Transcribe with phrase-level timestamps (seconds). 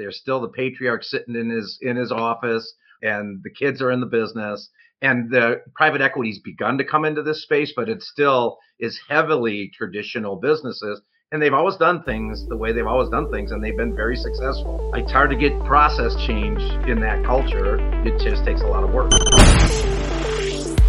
[0.00, 4.00] There's still the patriarch sitting in his in his office, and the kids are in
[4.00, 4.68] the business.
[5.02, 9.70] And the private equity's begun to come into this space, but it still is heavily
[9.74, 11.00] traditional businesses
[11.32, 14.16] and they've always done things the way they've always done things and they've been very
[14.16, 14.90] successful.
[14.96, 17.76] It's hard to get process change in that culture.
[18.04, 19.12] It just takes a lot of work.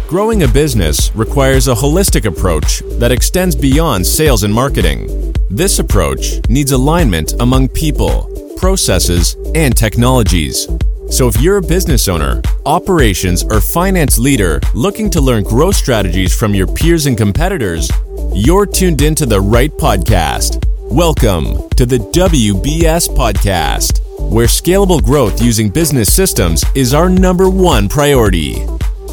[0.08, 5.32] Growing a business requires a holistic approach that extends beyond sales and marketing.
[5.48, 8.31] This approach needs alignment among people
[8.62, 10.68] processes and technologies
[11.12, 16.34] so if you're a business owner, operations, or finance leader looking to learn growth strategies
[16.34, 17.90] from your peers and competitors,
[18.32, 20.64] you're tuned into the right podcast.
[20.90, 24.00] Welcome to the WBS Podcast,
[24.32, 28.64] where scalable growth using business systems is our number one priority.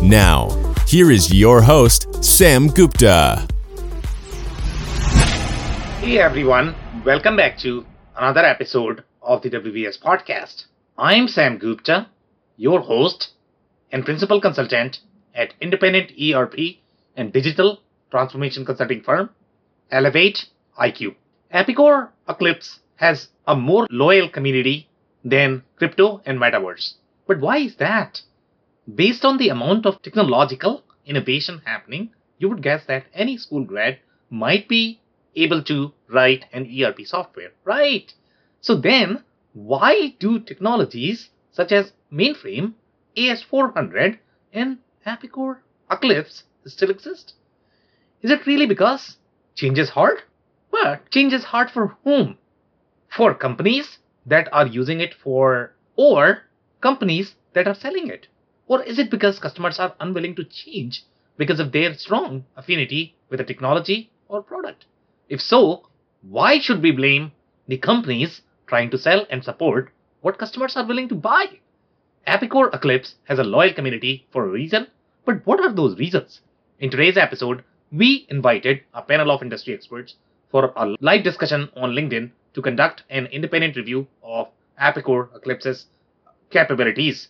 [0.01, 0.51] Now,
[0.87, 3.45] here is your host, Sam Gupta.
[5.99, 7.85] Hey everyone, welcome back to
[8.15, 10.63] another episode of the WBS Podcast.
[10.97, 12.07] I'm Sam Gupta,
[12.57, 13.29] your host
[13.91, 15.01] and principal consultant
[15.35, 16.55] at independent ERP
[17.15, 19.29] and digital transformation consulting firm,
[19.91, 20.47] Elevate
[20.81, 21.13] IQ.
[21.53, 24.89] Epicor Eclipse has a more loyal community
[25.23, 26.95] than crypto and metaverse.
[27.27, 28.23] But why is that?
[28.95, 33.99] Based on the amount of technological innovation happening, you would guess that any school grad
[34.31, 35.01] might be
[35.35, 38.11] able to write an ERP software, right?
[38.61, 42.73] So then, why do technologies such as mainframe,
[43.15, 44.19] AS400,
[44.53, 47.33] and Epicor Eclipse still exist?
[48.21, 49.17] Is it really because
[49.55, 50.23] change is hard?
[50.71, 52.37] But change is hard for whom?
[53.07, 56.43] For companies that are using it for, or
[56.81, 58.27] companies that are selling it?
[58.67, 61.03] Or is it because customers are unwilling to change
[61.37, 64.85] because of their strong affinity with a technology or product?
[65.27, 65.87] If so,
[66.21, 67.31] why should we blame
[67.67, 71.59] the companies trying to sell and support what customers are willing to buy?
[72.27, 74.87] Epicor Eclipse has a loyal community for a reason,
[75.25, 76.41] but what are those reasons?
[76.79, 80.15] In today's episode, we invited a panel of industry experts
[80.51, 84.47] for a live discussion on LinkedIn to conduct an independent review of
[84.79, 85.87] Epicor Eclipse's
[86.51, 87.29] capabilities.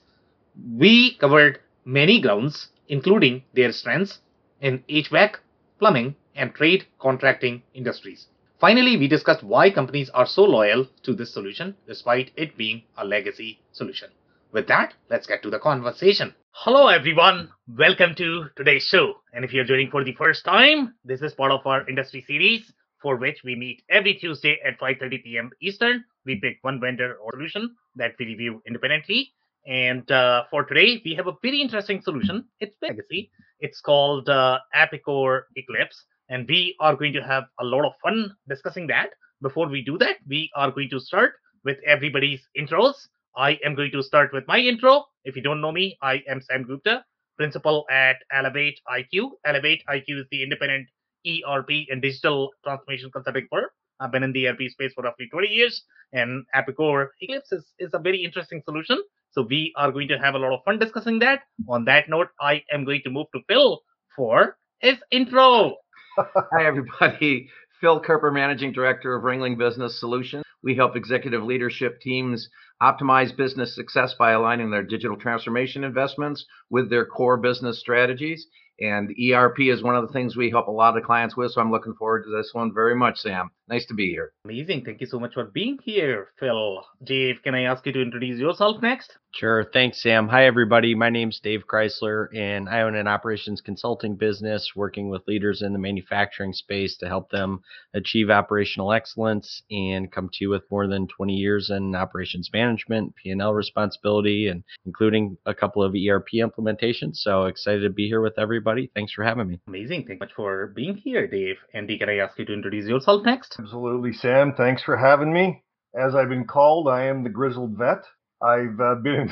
[0.78, 4.20] We covered many grounds, including their strengths
[4.62, 5.36] in HVAC,
[5.80, 8.28] plumbing, and trade contracting industries.
[8.60, 13.06] Finally, we discussed why companies are so loyal to this solution despite it being a
[13.06, 14.10] legacy solution.
[14.52, 16.36] With that, let's get to the conversation.
[16.52, 17.52] Hello, everyone.
[17.78, 19.14] Welcome to today's show.
[19.32, 22.74] And if you're joining for the first time, this is part of our industry series
[23.02, 25.52] for which we meet every Tuesday at 5:30 p.m.
[25.62, 26.04] Eastern.
[26.26, 29.32] We pick one vendor or solution that we review independently.
[29.68, 32.44] And uh, for today, we have a very interesting solution.
[32.60, 33.32] It's legacy.
[33.62, 38.36] It's called uh, Epicor Eclipse, and we are going to have a lot of fun
[38.48, 39.10] discussing that.
[39.42, 41.34] Before we do that, we are going to start
[41.66, 42.94] with everybody's intros.
[43.36, 45.06] I am going to start with my intro.
[45.24, 47.04] If you don't know me, I am Sam Gupta,
[47.38, 49.32] principal at Elevate IQ.
[49.46, 50.88] Elevate IQ is the independent
[51.28, 53.66] ERP and digital transformation consulting firm.
[54.00, 57.90] I've been in the ERP space for roughly 20 years, and Epicor Eclipse is, is
[57.94, 59.02] a very interesting solution.
[59.32, 61.42] So we are going to have a lot of fun discussing that.
[61.68, 63.82] On that note, I am going to move to Phil
[64.16, 65.76] for his intro.
[66.20, 67.50] Hi, everybody.
[67.80, 70.44] Phil Kerper, Managing Director of Ringling Business Solutions.
[70.62, 72.50] We help executive leadership teams
[72.82, 78.48] optimize business success by aligning their digital transformation investments with their core business strategies.
[78.82, 81.52] And ERP is one of the things we help a lot of clients with.
[81.52, 83.52] So I'm looking forward to this one very much, Sam.
[83.68, 84.32] Nice to be here.
[84.46, 84.84] Amazing.
[84.86, 86.84] Thank you so much for being here, Phil.
[87.04, 89.18] Dave, can I ask you to introduce yourself next?
[89.32, 89.64] Sure.
[89.64, 90.28] Thanks, Sam.
[90.30, 90.96] Hi, everybody.
[90.96, 95.74] My name's Dave Chrysler, and I own an operations consulting business working with leaders in
[95.74, 97.62] the manufacturing space to help them
[97.94, 102.69] achieve operational excellence and come to you with more than 20 years in operations management,
[102.78, 107.18] P&L responsibility, and including a couple of ERP implementations.
[107.18, 108.92] So excited to be here with everybody.
[108.94, 109.60] Thanks for having me.
[109.68, 110.06] Amazing.
[110.06, 111.56] Thank you much for being here, Dave.
[111.74, 113.56] Andy, can I ask you to introduce yourself next?
[113.60, 114.54] Absolutely, Sam.
[114.56, 115.64] Thanks for having me.
[115.96, 118.04] As I've been called, I am the grizzled vet.
[118.42, 119.30] I've uh, been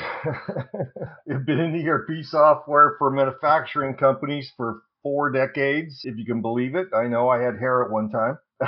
[1.26, 6.74] in, been in ERP software for manufacturing companies for four decades, if you can believe
[6.74, 6.88] it.
[6.94, 8.38] I know I had hair at one time.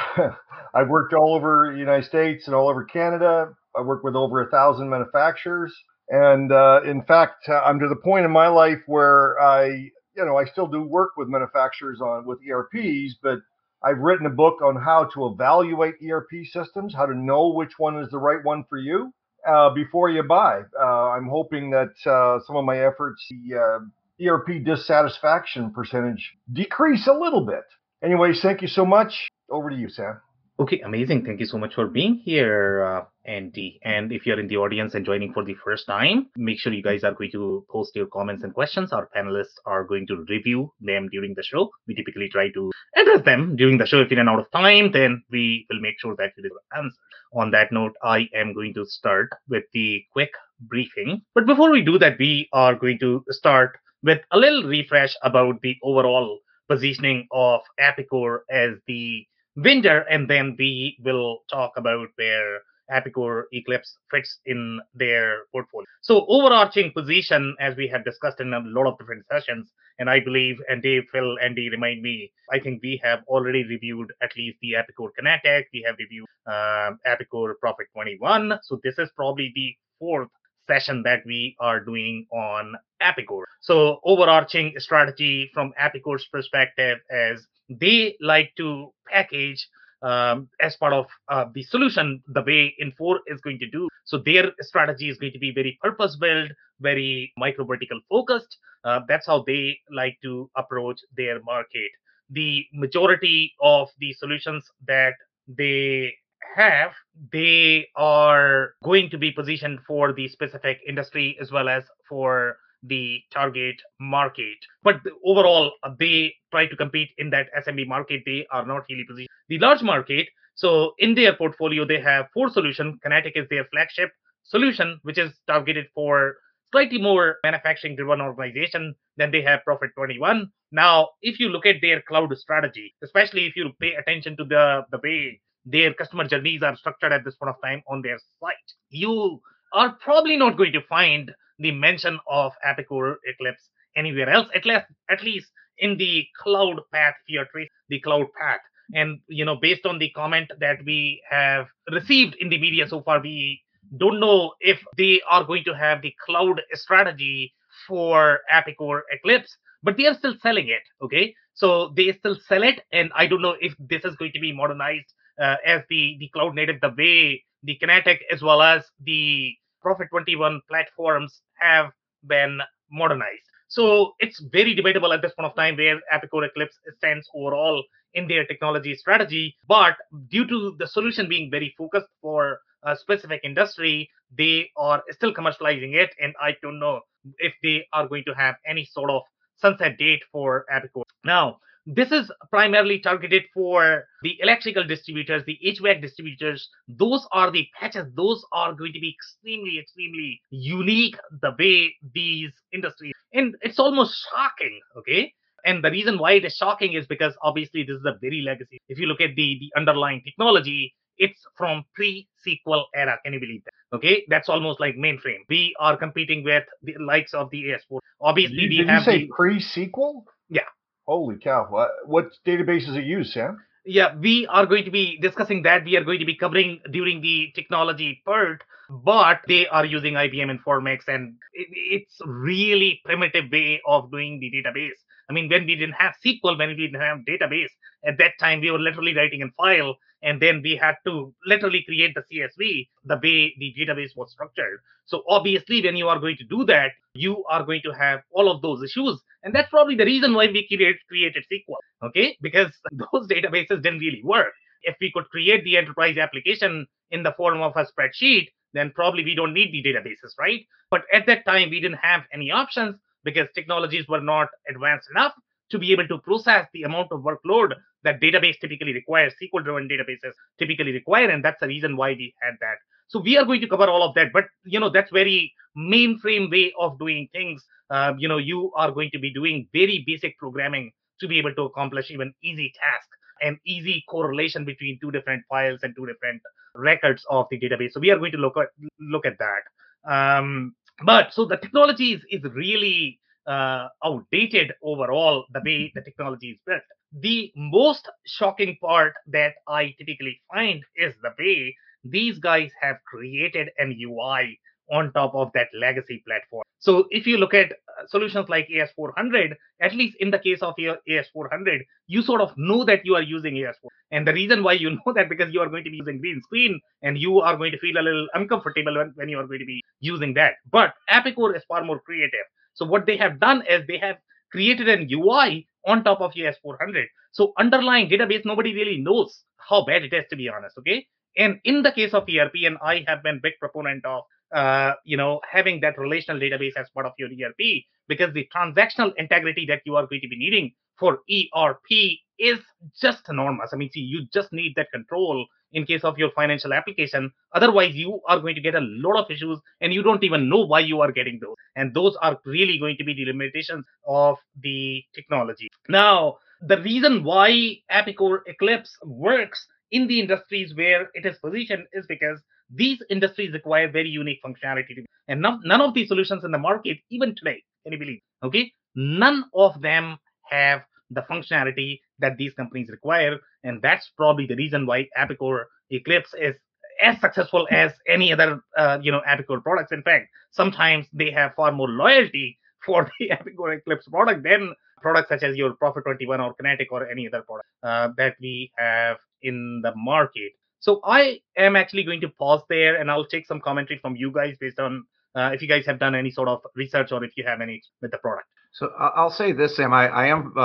[0.75, 3.55] I've worked all over the United States and all over Canada.
[3.77, 5.75] I work with over a thousand manufacturers,
[6.09, 10.25] and uh, in fact, uh, I'm to the point in my life where I, you
[10.25, 13.39] know, I still do work with manufacturers on with ERPs, but
[13.83, 17.99] I've written a book on how to evaluate ERP systems, how to know which one
[17.99, 19.13] is the right one for you
[19.49, 20.63] uh, before you buy.
[20.79, 27.07] Uh, I'm hoping that uh, some of my efforts, the uh, ERP dissatisfaction percentage, decrease
[27.07, 27.65] a little bit.
[28.03, 29.29] Anyways, thank you so much.
[29.51, 30.21] Over to you, Sam.
[30.61, 31.25] Okay, amazing.
[31.25, 33.81] Thank you so much for being here, uh, Andy.
[33.83, 36.83] And if you're in the audience and joining for the first time, make sure you
[36.83, 38.93] guys are going to post your comments and questions.
[38.93, 41.71] Our panelists are going to review them during the show.
[41.89, 44.03] We typically try to address them during the show.
[44.03, 46.95] If you run out of time, then we will make sure that we answer.
[47.33, 51.23] On that note, I am going to start with the quick briefing.
[51.35, 55.63] But before we do that, we are going to start with a little refresh about
[55.63, 59.25] the overall positioning of Epicor as the
[59.57, 62.61] vendor, and then we will talk about where
[62.91, 65.87] Epicor Eclipse fits in their portfolio.
[66.03, 70.21] So, overarching position, as we have discussed in a lot of different sessions, and I
[70.21, 74.59] believe, and Dave, Phil, Andy, remind me, I think we have already reviewed at least
[74.61, 78.59] the Epicor Kinetic, we have reviewed uh, Epicor Prophet 21.
[78.63, 80.31] So, this is probably the fourth
[80.71, 83.45] session that we are doing on Epicor.
[83.61, 89.69] So, overarching strategy from Epicor's perspective is they like to package
[90.03, 93.89] um, as part of uh, the solution the way Infor is going to do.
[94.05, 96.51] So their strategy is going to be very purpose built,
[96.81, 98.57] very micro vertical focused.
[98.85, 101.91] Uh, that's how they like to approach their market.
[102.31, 105.15] The majority of the solutions that
[105.47, 106.15] they
[106.57, 106.93] have,
[107.33, 113.21] they are going to be positioned for the specific industry as well as for the
[113.31, 114.57] target market.
[114.83, 118.23] But overall, uh, they try to compete in that SMB market.
[118.25, 119.29] They are not really positioned.
[119.49, 122.99] The large market, so in their portfolio, they have four solutions.
[123.03, 124.11] Kinetic is their flagship
[124.45, 126.37] solution, which is targeted for
[126.73, 130.51] slightly more manufacturing driven organization than they have Prophet 21.
[130.73, 134.83] Now, if you look at their cloud strategy, especially if you pay attention to the,
[134.91, 138.55] the way their customer journeys are structured at this point of time on their site,
[138.89, 139.41] you
[139.73, 144.87] are probably not going to find the mention of Epicor Eclipse anywhere else, at least
[145.11, 147.47] at least in the cloud path here,
[147.89, 148.61] the cloud path.
[148.95, 153.03] And you know, based on the comment that we have received in the media so
[153.03, 153.61] far, we
[153.99, 157.53] don't know if they are going to have the cloud strategy
[157.87, 160.83] for Epicor Eclipse, but they are still selling it.
[161.03, 164.41] Okay, so they still sell it, and I don't know if this is going to
[164.41, 168.85] be modernized uh, as the the cloud native, the way the Kinetic as well as
[169.05, 171.91] the Prophet 21 platforms have
[172.27, 172.61] been
[172.91, 173.47] modernized.
[173.69, 177.83] So it's very debatable at this point of time where Epicor Eclipse stands overall
[178.15, 179.55] in their technology strategy.
[179.69, 179.95] But
[180.29, 185.95] due to the solution being very focused for a specific industry, they are still commercializing
[185.95, 186.11] it.
[186.21, 187.01] And I don't know
[187.39, 189.23] if they are going to have any sort of
[189.57, 191.03] sunset date for Epicor.
[191.25, 196.69] Now, this is primarily targeted for the electrical distributors, the HVAC distributors.
[196.89, 198.07] Those are the patches.
[198.15, 203.15] Those are going to be extremely, extremely unique the way these industries.
[203.33, 205.33] And it's almost shocking, okay?
[205.65, 208.79] And the reason why it is shocking is because obviously this is a very legacy.
[208.89, 213.19] If you look at the, the underlying technology, it's from pre-SQL era.
[213.25, 213.97] Can you believe that?
[213.97, 215.41] Okay, that's almost like mainframe.
[215.49, 217.99] We are competing with the likes of the AS4.
[218.21, 220.25] Obviously, did we did have you say the, pre-SQL?
[220.49, 220.63] Yeah.
[221.11, 221.67] Holy cow!
[221.69, 223.59] What, what databases are use, Sam?
[223.85, 227.21] yeah we are going to be discussing that we are going to be covering during
[227.21, 233.81] the technology part but they are using ibm informix and it, it's really primitive way
[233.87, 234.99] of doing the database
[235.29, 237.73] i mean when we didn't have sql when we didn't have database
[238.05, 241.83] at that time we were literally writing in file and then we had to literally
[241.87, 246.37] create the csv the way the database was structured so obviously when you are going
[246.37, 249.95] to do that you are going to have all of those issues and that's probably
[249.95, 252.37] the reason why we created, created SQL, okay?
[252.41, 254.53] Because those databases didn't really work.
[254.83, 259.25] If we could create the enterprise application in the form of a spreadsheet, then probably
[259.25, 260.61] we don't need the databases, right?
[260.91, 265.33] But at that time, we didn't have any options because technologies were not advanced enough
[265.71, 269.89] to be able to process the amount of workload that database typically requires, SQL driven
[269.89, 271.29] databases typically require.
[271.29, 272.77] And that's the reason why we had that.
[273.09, 274.33] So we are going to cover all of that.
[274.33, 278.91] But, you know, that's very mainframe way of doing things uh, you know you are
[278.91, 283.17] going to be doing very basic programming to be able to accomplish even easy tasks
[283.43, 286.41] and easy correlation between two different files and two different
[286.75, 288.69] records of the database so we are going to look at
[289.01, 289.63] look at that
[290.11, 290.75] um,
[291.05, 293.19] but so the technology is, is really
[293.51, 296.83] uh, outdated overall the way the technology is built
[297.27, 303.69] the most shocking part that i typically find is the way these guys have created
[303.79, 304.59] an ui
[304.91, 306.65] on top of that legacy platform.
[306.81, 310.75] So if you look at uh, solutions like AS400, at least in the case of
[310.79, 313.89] your AS400, you sort of know that you are using AS4.
[314.11, 316.41] And the reason why you know that because you are going to be using green
[316.43, 319.61] screen and you are going to feel a little uncomfortable when, when you are going
[319.61, 320.55] to be using that.
[320.71, 322.47] But Epicor is far more creative.
[322.81, 324.17] So what they have done is they have
[324.51, 327.05] created an UI on top of your S400.
[327.33, 330.79] So underlying database, nobody really knows how bad it is, to be honest.
[330.79, 331.07] Okay.
[331.37, 334.23] And in the case of ERP, and I have been big proponent of
[334.55, 339.13] uh, you know having that relational database as part of your ERP because the transactional
[339.19, 342.59] integrity that you are going to be needing for ERP is
[342.99, 343.71] just enormous.
[343.73, 347.31] I mean, see, you just need that control in case of your financial application.
[347.55, 350.61] Otherwise, you are going to get a lot of issues and you don't even know
[350.61, 351.57] why you are getting those.
[351.77, 355.69] And those are really going to be the limitations of the technology.
[355.89, 362.07] Now, the reason why Epicor Eclipse works in the industries where it is positioned is
[362.07, 362.41] because
[362.73, 365.05] these industries require very unique functionality.
[365.29, 368.21] And none, none of these solutions in the market, even today, can you believe?
[368.43, 370.19] Okay, none of them
[370.51, 376.35] have the functionality that these companies require, and that's probably the reason why Epicor Eclipse
[376.41, 376.55] is
[377.03, 379.93] as successful as any other, uh, you know, Epicor products.
[379.93, 385.29] In fact, sometimes they have far more loyalty for the Epicor Eclipse product than products
[385.29, 389.17] such as your Prophet 21 or Kinetic or any other product uh, that we have
[389.43, 390.53] in the market.
[390.81, 394.33] So I am actually going to pause there, and I'll take some commentary from you
[394.33, 397.33] guys based on uh, if you guys have done any sort of research or if
[397.37, 398.47] you have any with the product.
[398.73, 399.93] So I'll say this, Sam.
[399.93, 400.61] I, I am uh,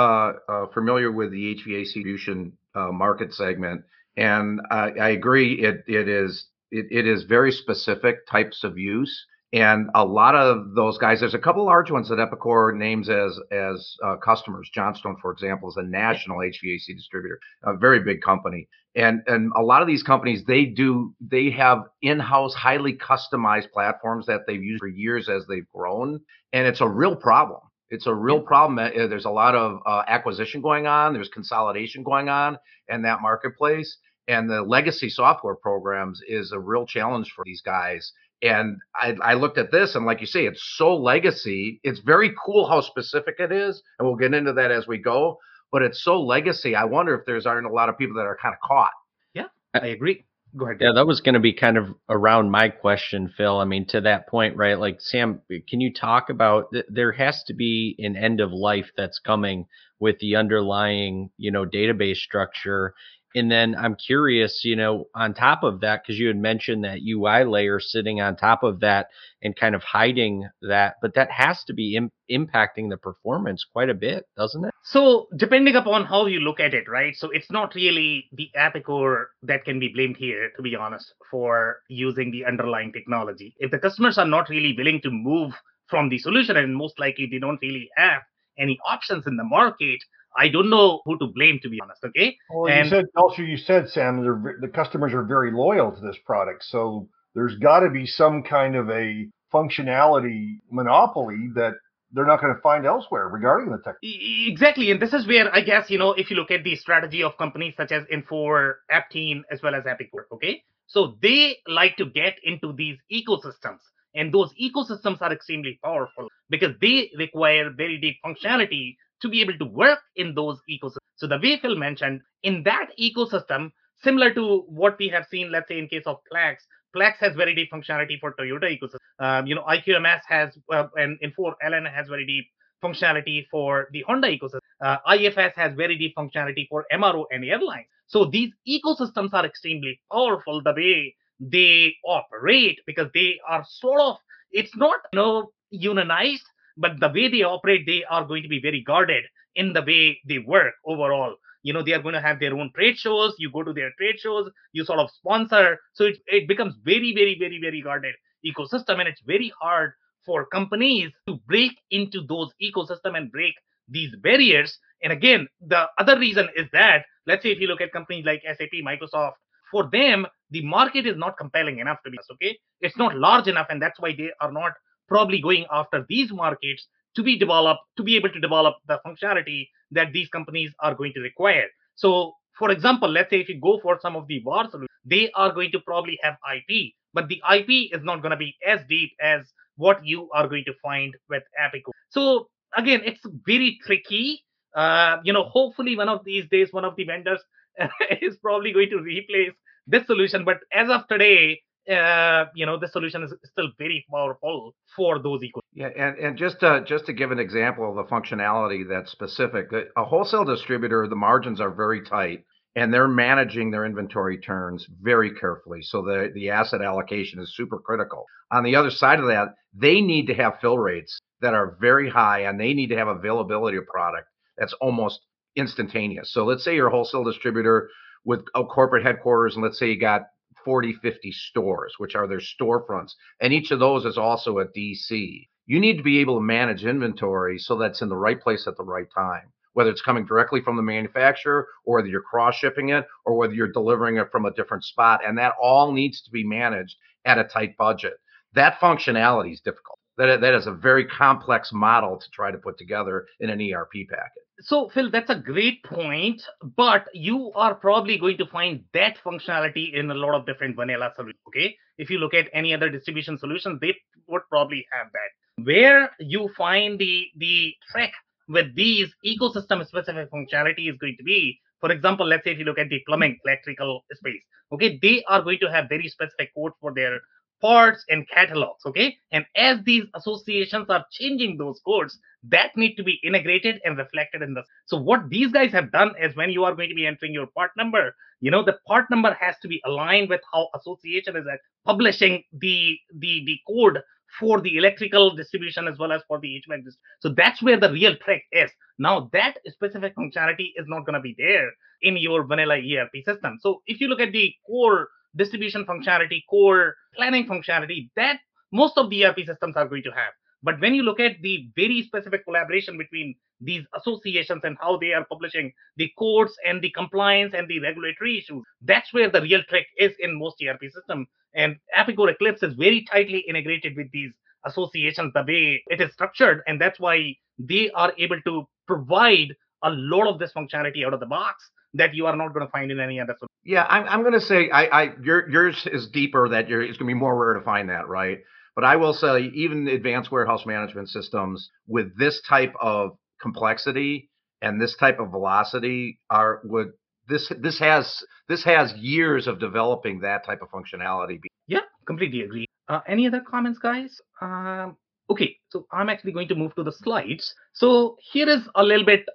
[0.48, 3.82] uh, familiar with the HVAC distribution uh, market segment,
[4.16, 5.54] and I, I agree.
[5.54, 10.74] It it is it, it is very specific types of use, and a lot of
[10.74, 11.20] those guys.
[11.20, 14.70] There's a couple large ones that Epicor names as as uh, customers.
[14.72, 19.62] Johnstone, for example, is a national HVAC distributor, a very big company, and and a
[19.62, 24.80] lot of these companies they do they have in-house highly customized platforms that they've used
[24.80, 26.20] for years as they've grown,
[26.52, 28.78] and it's a real problem it's a real problem.
[28.78, 31.12] Uh, there's a lot of uh, acquisition going on.
[31.12, 32.58] There's consolidation going on
[32.88, 33.96] in that marketplace,
[34.28, 38.12] and the legacy software programs is a real challenge for these guys.
[38.48, 41.80] And I, I looked at this, and like you say, it's so legacy.
[41.82, 45.38] It's very cool how specific it is, and we'll get into that as we go.
[45.72, 46.74] But it's so legacy.
[46.74, 48.92] I wonder if there's aren't a lot of people that are kind of caught.
[49.34, 50.24] Yeah, uh, I agree
[50.56, 50.78] go ahead.
[50.80, 53.58] Yeah, that was going to be kind of around my question, Phil.
[53.58, 54.78] I mean, to that point, right?
[54.78, 58.90] Like, Sam, can you talk about th- there has to be an end of life
[58.96, 59.66] that's coming
[59.98, 62.94] with the underlying, you know, database structure
[63.34, 67.00] and then I'm curious, you know, on top of that, because you had mentioned that
[67.06, 69.08] UI layer sitting on top of that
[69.42, 73.90] and kind of hiding that, but that has to be Im- impacting the performance quite
[73.90, 74.72] a bit, doesn't it?
[74.84, 77.14] So, depending upon how you look at it, right?
[77.14, 81.80] So, it's not really the Epicor that can be blamed here, to be honest, for
[81.88, 83.54] using the underlying technology.
[83.58, 85.52] If the customers are not really willing to move
[85.88, 88.22] from the solution, and most likely they don't really have
[88.58, 89.98] any options in the market,
[90.36, 92.04] I don't know who to blame, to be honest.
[92.04, 92.36] Okay.
[92.50, 94.22] Well, and, you said also you said Sam,
[94.60, 98.76] the customers are very loyal to this product, so there's got to be some kind
[98.76, 101.72] of a functionality monopoly that
[102.12, 103.96] they're not going to find elsewhere regarding the tech.
[104.02, 107.22] Exactly, and this is where I guess you know if you look at the strategy
[107.22, 112.06] of companies such as Infor, Aptean, as well as Epicor, okay, so they like to
[112.06, 113.80] get into these ecosystems.
[114.14, 119.56] And those ecosystems are extremely powerful because they require very deep functionality to be able
[119.58, 120.98] to work in those ecosystems.
[121.16, 125.68] So the way Phil mentioned, in that ecosystem, similar to what we have seen, let's
[125.68, 126.56] say in case of Plex,
[126.94, 128.98] Plex has very deep functionality for Toyota ecosystem.
[129.18, 132.46] Um, you know, IQMS has, uh, and Infor LN has very deep
[132.82, 134.60] functionality for the Honda ecosystem.
[134.80, 137.86] Uh, IFS has very deep functionality for MRO and airlines.
[138.06, 144.16] So these ecosystems are extremely powerful the way they operate because they are sort of,
[144.52, 146.44] it's not, you know, unionized,
[146.76, 150.20] but the way they operate, they are going to be very guarded in the way
[150.26, 151.36] they work overall.
[151.62, 153.34] You know, they are going to have their own trade shows.
[153.38, 155.78] You go to their trade shows, you sort of sponsor.
[155.94, 158.14] So it, it becomes very, very, very, very guarded
[158.44, 159.00] ecosystem.
[159.00, 159.92] And it's very hard
[160.24, 163.54] for companies to break into those ecosystem and break
[163.88, 164.78] these barriers.
[165.02, 168.42] And again, the other reason is that, let's say if you look at companies like
[168.44, 169.34] SAP, Microsoft,
[169.70, 172.56] for them, the market is not compelling enough to be okay.
[172.80, 174.72] It's not large enough, and that's why they are not
[175.08, 176.86] probably going after these markets
[177.16, 181.12] to be developed, to be able to develop the functionality that these companies are going
[181.14, 181.66] to require.
[181.94, 185.30] So, for example, let's say if you go for some of the VAR solutions, they
[185.34, 188.80] are going to probably have IP, but the IP is not going to be as
[188.88, 189.42] deep as
[189.76, 191.92] what you are going to find with Epicor.
[192.10, 194.42] So, again, it's very tricky.
[194.74, 197.40] Uh, you know, hopefully one of these days, one of the vendors
[198.20, 199.52] is probably going to replace
[199.86, 200.44] this solution.
[200.44, 205.42] But as of today, uh, you know the solution is still very powerful for those
[205.42, 205.62] equal.
[205.72, 209.66] Yeah, and, and just to, just to give an example of the functionality that's specific,
[209.96, 215.34] a wholesale distributor, the margins are very tight, and they're managing their inventory turns very
[215.34, 215.82] carefully.
[215.82, 218.24] So the the asset allocation is super critical.
[218.50, 222.08] On the other side of that, they need to have fill rates that are very
[222.10, 224.28] high, and they need to have availability of product
[224.58, 225.20] that's almost
[225.54, 226.32] instantaneous.
[226.32, 227.90] So let's say you're a wholesale distributor
[228.24, 230.22] with a corporate headquarters, and let's say you got
[230.66, 235.46] 40, 50 stores, which are their storefronts, and each of those is also a DC.
[235.64, 238.76] You need to be able to manage inventory so that's in the right place at
[238.76, 242.88] the right time, whether it's coming directly from the manufacturer or whether you're cross shipping
[242.88, 245.20] it or whether you're delivering it from a different spot.
[245.24, 248.14] And that all needs to be managed at a tight budget.
[248.54, 250.00] That functionality is difficult.
[250.18, 253.92] That, that is a very complex model to try to put together in an ERP
[254.10, 256.42] package so phil that's a great point
[256.76, 261.12] but you are probably going to find that functionality in a lot of different vanilla
[261.14, 261.76] solutions okay?
[261.98, 263.94] If you look at any other distribution solutions they
[264.28, 265.64] would probably have that.
[265.64, 268.12] Where you find the the trick
[268.48, 272.64] with these ecosystem specific functionality is going to be for example let's say if you
[272.64, 274.98] look at the plumbing electrical space okay?
[275.00, 277.20] They are going to have very specific codes for their
[277.60, 283.02] parts and catalogs okay and as these associations are changing those codes that need to
[283.02, 286.64] be integrated and reflected in the so what these guys have done is when you
[286.64, 289.68] are going to be entering your part number you know the part number has to
[289.68, 291.44] be aligned with how association is
[291.84, 293.98] publishing the the the code
[294.38, 296.82] for the electrical distribution as well as for the HVAC.
[297.20, 298.70] So that's where the real trick is.
[298.98, 301.70] Now that specific functionality is not going to be there
[302.02, 303.58] in your vanilla ERP system.
[303.60, 308.38] So if you look at the core distribution functionality, core planning functionality that
[308.72, 310.32] most of the ERP systems are going to have.
[310.62, 315.12] But when you look at the very specific collaboration between these associations and how they
[315.12, 319.62] are publishing the codes and the compliance and the regulatory issues, that's where the real
[319.68, 321.28] trick is in most ERP systems.
[321.54, 324.32] And Epicor Eclipse is very tightly integrated with these
[324.64, 326.62] associations, the way it is structured.
[326.66, 331.20] And that's why they are able to provide a lot of this functionality out of
[331.20, 333.55] the box that you are not going to find in any other solution.
[333.66, 336.48] Yeah, I'm, I'm going to say I, I your, yours is deeper.
[336.48, 338.38] That you're, it's going to be more rare to find that, right?
[338.76, 344.30] But I will say, even advanced warehouse management systems with this type of complexity
[344.62, 346.92] and this type of velocity are would
[347.28, 351.40] this this has this has years of developing that type of functionality.
[351.66, 352.66] Yeah, completely agree.
[352.88, 354.20] Uh, any other comments, guys?
[354.40, 354.96] Um,
[355.28, 357.52] okay, so I'm actually going to move to the slides.
[357.72, 359.26] So here is a little bit